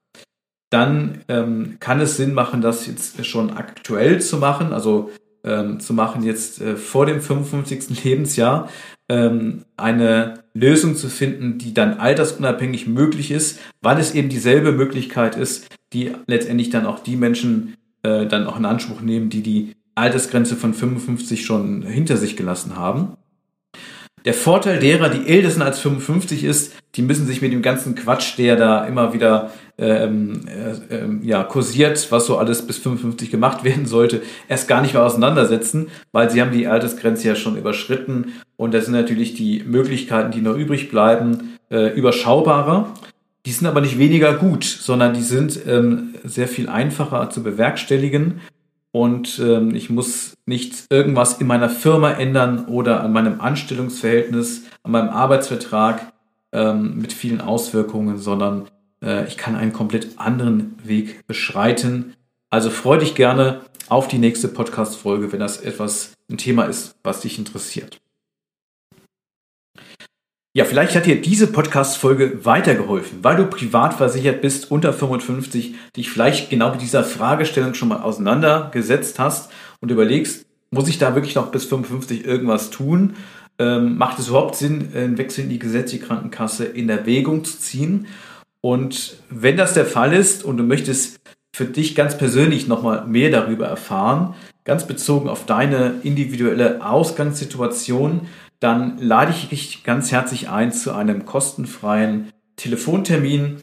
Dann 0.69 1.23
ähm, 1.29 1.77
kann 1.79 1.99
es 1.99 2.15
Sinn 2.15 2.35
machen, 2.35 2.61
das 2.61 2.85
jetzt 2.85 3.25
schon 3.25 3.57
aktuell 3.57 4.21
zu 4.21 4.37
machen, 4.37 4.71
also 4.71 5.09
ähm, 5.43 5.79
zu 5.79 5.95
machen 5.95 6.23
jetzt 6.23 6.61
äh, 6.61 6.75
vor 6.75 7.07
dem 7.07 7.21
55. 7.21 8.03
Lebensjahr, 8.03 8.69
ähm, 9.11 9.65
eine 9.75 10.35
Lösung 10.53 10.95
zu 10.95 11.09
finden, 11.09 11.57
die 11.57 11.73
dann 11.73 11.99
altersunabhängig 11.99 12.87
möglich 12.87 13.29
ist, 13.31 13.59
weil 13.81 13.99
es 13.99 14.15
eben 14.15 14.29
dieselbe 14.29 14.71
Möglichkeit 14.71 15.35
ist, 15.35 15.67
die 15.91 16.13
letztendlich 16.27 16.69
dann 16.69 16.85
auch 16.85 16.99
die 16.99 17.17
Menschen 17.17 17.75
äh, 18.03 18.25
dann 18.25 18.47
auch 18.47 18.57
in 18.57 18.63
Anspruch 18.63 19.01
nehmen, 19.01 19.29
die 19.29 19.41
die 19.43 19.73
Altersgrenze 19.95 20.55
von 20.55 20.73
55 20.73 21.45
schon 21.45 21.83
hinter 21.83 22.15
sich 22.15 22.37
gelassen 22.37 22.77
haben. 22.77 23.17
Der 24.23 24.33
Vorteil 24.33 24.79
derer, 24.79 25.09
die 25.09 25.27
älter 25.27 25.49
sind 25.49 25.61
als 25.61 25.79
55 25.79 26.45
ist, 26.45 26.73
die 26.95 27.01
müssen 27.01 27.25
sich 27.25 27.41
mit 27.41 27.51
dem 27.51 27.61
ganzen 27.61 27.95
Quatsch, 27.95 28.37
der 28.37 28.55
da 28.55 28.85
immer 28.85 29.13
wieder 29.13 29.51
ähm, 29.77 30.41
äh, 30.47 30.95
äh, 30.95 31.07
ja, 31.23 31.43
kursiert, 31.43 32.11
was 32.11 32.25
so 32.25 32.37
alles 32.37 32.65
bis 32.65 32.77
55 32.77 33.31
gemacht 33.31 33.63
werden 33.63 33.85
sollte, 33.85 34.21
erst 34.47 34.67
gar 34.67 34.81
nicht 34.81 34.93
mehr 34.93 35.05
auseinandersetzen, 35.05 35.87
weil 36.11 36.29
sie 36.29 36.41
haben 36.41 36.51
die 36.51 36.67
Altersgrenze 36.67 37.27
ja 37.27 37.35
schon 37.35 37.57
überschritten 37.57 38.33
und 38.57 38.73
da 38.73 38.81
sind 38.81 38.93
natürlich 38.93 39.33
die 39.33 39.63
Möglichkeiten, 39.65 40.31
die 40.31 40.41
noch 40.41 40.55
übrig 40.55 40.89
bleiben, 40.89 41.57
äh, 41.71 41.87
überschaubarer. 41.95 42.93
Die 43.47 43.51
sind 43.51 43.65
aber 43.65 43.81
nicht 43.81 43.97
weniger 43.97 44.35
gut, 44.35 44.63
sondern 44.63 45.15
die 45.15 45.23
sind 45.23 45.59
ähm, 45.65 46.13
sehr 46.23 46.47
viel 46.47 46.69
einfacher 46.69 47.31
zu 47.31 47.41
bewerkstelligen. 47.41 48.41
Und 48.91 49.39
ähm, 49.39 49.73
ich 49.73 49.89
muss 49.89 50.35
nicht 50.45 50.85
irgendwas 50.91 51.39
in 51.39 51.47
meiner 51.47 51.69
Firma 51.69 52.11
ändern 52.11 52.65
oder 52.65 53.01
an 53.01 53.13
meinem 53.13 53.41
Anstellungsverhältnis, 53.41 54.65
an 54.83 54.91
meinem 54.91 55.09
Arbeitsvertrag 55.09 56.11
ähm, 56.51 56.99
mit 56.99 57.13
vielen 57.13 57.41
Auswirkungen, 57.41 58.19
sondern 58.19 58.67
äh, 59.03 59.27
ich 59.27 59.37
kann 59.37 59.55
einen 59.55 59.73
komplett 59.73 60.19
anderen 60.19 60.77
Weg 60.83 61.25
beschreiten. 61.27 62.13
Also 62.49 62.69
freu 62.69 62.97
dich 62.97 63.15
gerne 63.15 63.61
auf 63.89 64.07
die 64.07 64.17
nächste 64.17 64.47
Podcast-Folge, 64.47 65.31
wenn 65.31 65.39
das 65.39 65.59
etwas 65.59 66.13
ein 66.29 66.37
Thema 66.37 66.63
ist, 66.63 66.95
was 67.03 67.21
dich 67.21 67.37
interessiert. 67.37 68.01
Ja, 70.53 70.65
vielleicht 70.65 70.95
hat 70.95 71.05
dir 71.05 71.21
diese 71.21 71.47
Podcast-Folge 71.47 72.43
weitergeholfen, 72.43 73.23
weil 73.23 73.37
du 73.37 73.45
privat 73.45 73.93
versichert 73.93 74.41
bist 74.41 74.69
unter 74.69 74.91
55, 74.91 75.75
dich 75.95 76.09
vielleicht 76.09 76.49
genau 76.49 76.71
mit 76.71 76.81
dieser 76.81 77.05
Fragestellung 77.05 77.73
schon 77.73 77.87
mal 77.87 78.01
auseinandergesetzt 78.01 79.17
hast 79.17 79.49
und 79.79 79.91
überlegst, 79.91 80.45
muss 80.69 80.89
ich 80.89 80.97
da 80.97 81.15
wirklich 81.15 81.35
noch 81.35 81.51
bis 81.51 81.65
55 81.65 82.25
irgendwas 82.25 82.69
tun? 82.69 83.15
Ähm, 83.59 83.97
macht 83.97 84.19
es 84.19 84.27
überhaupt 84.27 84.57
Sinn, 84.57 84.89
einen 84.93 85.17
Wechsel 85.17 85.45
in 85.45 85.49
die 85.49 85.59
gesetzliche 85.59 86.05
Krankenkasse 86.05 86.65
in 86.65 86.89
Erwägung 86.89 87.45
zu 87.45 87.57
ziehen? 87.57 88.07
Und 88.61 89.17
wenn 89.29 89.57
das 89.57 89.73
der 89.73 89.85
Fall 89.85 90.13
ist 90.13 90.43
und 90.43 90.57
du 90.57 90.63
möchtest 90.63 91.19
für 91.53 91.65
dich 91.65 91.95
ganz 91.95 92.17
persönlich 92.17 92.67
nochmal 92.67 93.05
mehr 93.07 93.29
darüber 93.29 93.67
erfahren, 93.67 94.35
ganz 94.63 94.85
bezogen 94.85 95.27
auf 95.27 95.45
deine 95.45 95.95
individuelle 96.03 96.85
Ausgangssituation, 96.85 98.27
dann 98.59 98.99
lade 98.99 99.31
ich 99.31 99.49
dich 99.49 99.83
ganz 99.83 100.11
herzlich 100.11 100.49
ein 100.49 100.71
zu 100.71 100.93
einem 100.93 101.25
kostenfreien 101.25 102.31
Telefontermin. 102.55 103.57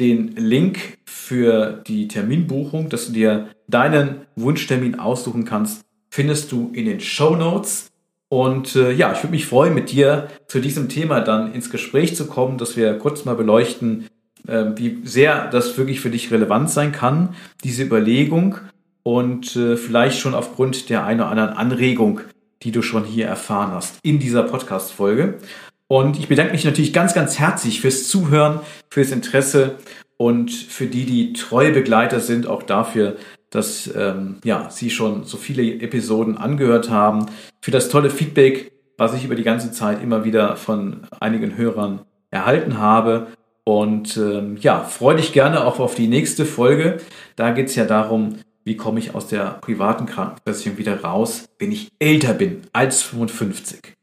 Den 0.00 0.34
Link 0.34 0.98
für 1.04 1.82
die 1.86 2.08
Terminbuchung, 2.08 2.88
dass 2.88 3.06
du 3.06 3.12
dir 3.12 3.48
deinen 3.68 4.22
Wunschtermin 4.34 4.98
aussuchen 4.98 5.44
kannst, 5.44 5.82
findest 6.08 6.50
du 6.50 6.70
in 6.72 6.86
den 6.86 7.00
Show 7.00 7.36
Notes. 7.36 7.90
Und 8.28 8.76
äh, 8.76 8.92
ja, 8.92 9.12
ich 9.12 9.18
würde 9.22 9.32
mich 9.32 9.46
freuen, 9.46 9.74
mit 9.74 9.92
dir 9.92 10.28
zu 10.48 10.60
diesem 10.60 10.88
Thema 10.88 11.20
dann 11.20 11.52
ins 11.52 11.70
Gespräch 11.70 12.16
zu 12.16 12.26
kommen, 12.26 12.58
dass 12.58 12.76
wir 12.76 12.94
kurz 12.98 13.24
mal 13.24 13.34
beleuchten, 13.34 14.06
wie 14.44 14.98
sehr 15.04 15.48
das 15.50 15.76
wirklich 15.78 16.00
für 16.00 16.10
dich 16.10 16.30
relevant 16.30 16.70
sein 16.70 16.92
kann, 16.92 17.34
diese 17.64 17.82
Überlegung 17.82 18.56
und 19.02 19.56
äh, 19.56 19.76
vielleicht 19.76 20.18
schon 20.18 20.34
aufgrund 20.34 20.88
der 20.90 21.04
einen 21.04 21.20
oder 21.20 21.30
anderen 21.30 21.50
Anregung 21.50 22.20
die 22.62 22.72
du 22.72 22.82
schon 22.82 23.04
hier 23.04 23.26
erfahren 23.26 23.72
hast 23.72 23.98
in 24.02 24.18
dieser 24.18 24.42
Podcast-Folge. 24.42 25.38
Und 25.88 26.18
ich 26.18 26.28
bedanke 26.28 26.52
mich 26.52 26.64
natürlich 26.64 26.92
ganz, 26.92 27.14
ganz 27.14 27.38
herzlich 27.38 27.80
fürs 27.80 28.08
Zuhören, 28.08 28.60
fürs 28.90 29.10
Interesse 29.10 29.76
und 30.16 30.50
für 30.50 30.86
die, 30.86 31.04
die 31.04 31.32
treue 31.32 31.72
Begleiter 31.72 32.20
sind, 32.20 32.46
auch 32.46 32.62
dafür, 32.62 33.16
dass 33.48 33.90
ähm, 33.96 34.36
ja, 34.44 34.70
Sie 34.70 34.90
schon 34.90 35.24
so 35.24 35.36
viele 35.36 35.62
Episoden 35.80 36.36
angehört 36.36 36.90
haben, 36.90 37.26
für 37.60 37.72
das 37.72 37.88
tolle 37.88 38.10
Feedback, 38.10 38.70
was 38.96 39.14
ich 39.14 39.24
über 39.24 39.34
die 39.34 39.42
ganze 39.42 39.72
Zeit 39.72 40.02
immer 40.02 40.24
wieder 40.24 40.56
von 40.56 41.08
einigen 41.18 41.56
Hörern 41.56 42.02
erhalten 42.30 42.78
habe. 42.78 43.28
Und 43.64 44.16
ähm, 44.16 44.56
ja, 44.60 44.82
freue 44.82 45.16
dich 45.16 45.32
gerne 45.32 45.64
auch 45.64 45.78
auf 45.78 45.94
die 45.94 46.08
nächste 46.08 46.44
Folge. 46.44 46.98
Da 47.36 47.50
geht 47.52 47.68
es 47.68 47.74
ja 47.74 47.84
darum, 47.84 48.36
wie 48.64 48.76
komme 48.76 48.98
ich 48.98 49.14
aus 49.14 49.26
der 49.26 49.58
privaten 49.60 50.06
Krankenversicherung 50.06 50.78
wieder 50.78 51.02
raus, 51.02 51.46
wenn 51.58 51.72
ich 51.72 51.88
älter 51.98 52.34
bin 52.34 52.62
als 52.72 53.02
55. 53.02 53.94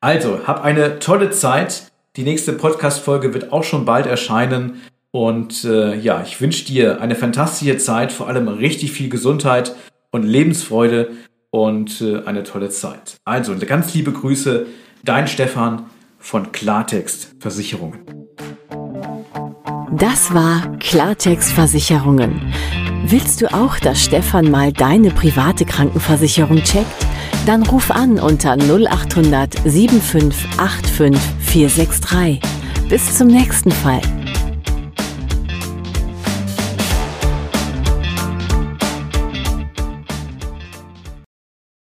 Also, 0.00 0.46
hab 0.46 0.64
eine 0.64 0.98
tolle 0.98 1.30
Zeit. 1.30 1.92
Die 2.16 2.24
nächste 2.24 2.52
Podcast-Folge 2.52 3.32
wird 3.34 3.52
auch 3.52 3.64
schon 3.64 3.84
bald 3.84 4.06
erscheinen. 4.06 4.82
Und 5.12 5.64
äh, 5.64 5.94
ja, 5.94 6.22
ich 6.22 6.40
wünsche 6.40 6.64
dir 6.64 7.00
eine 7.00 7.14
fantastische 7.14 7.78
Zeit, 7.78 8.12
vor 8.12 8.28
allem 8.28 8.48
richtig 8.48 8.92
viel 8.92 9.08
Gesundheit 9.08 9.76
und 10.10 10.24
Lebensfreude 10.24 11.10
und 11.50 12.00
äh, 12.00 12.22
eine 12.24 12.44
tolle 12.44 12.70
Zeit. 12.70 13.16
Also, 13.24 13.54
ganz 13.56 13.94
liebe 13.94 14.12
Grüße, 14.12 14.66
dein 15.04 15.28
Stefan 15.28 15.86
von 16.18 16.50
Klartext 16.50 17.34
Versicherungen. 17.40 18.21
Das 19.98 20.32
war 20.32 20.78
Klartext 20.78 21.52
Versicherungen. 21.52 22.40
Willst 23.04 23.42
du 23.42 23.52
auch, 23.52 23.78
dass 23.78 24.02
Stefan 24.02 24.50
mal 24.50 24.72
deine 24.72 25.10
private 25.10 25.66
Krankenversicherung 25.66 26.62
checkt? 26.62 27.06
Dann 27.44 27.62
ruf 27.64 27.90
an 27.90 28.18
unter 28.18 28.56
0800 28.56 29.54
7585 29.64 31.20
463. 31.40 32.40
Bis 32.88 33.18
zum 33.18 33.28
nächsten 33.28 33.70
Fall. 33.70 34.00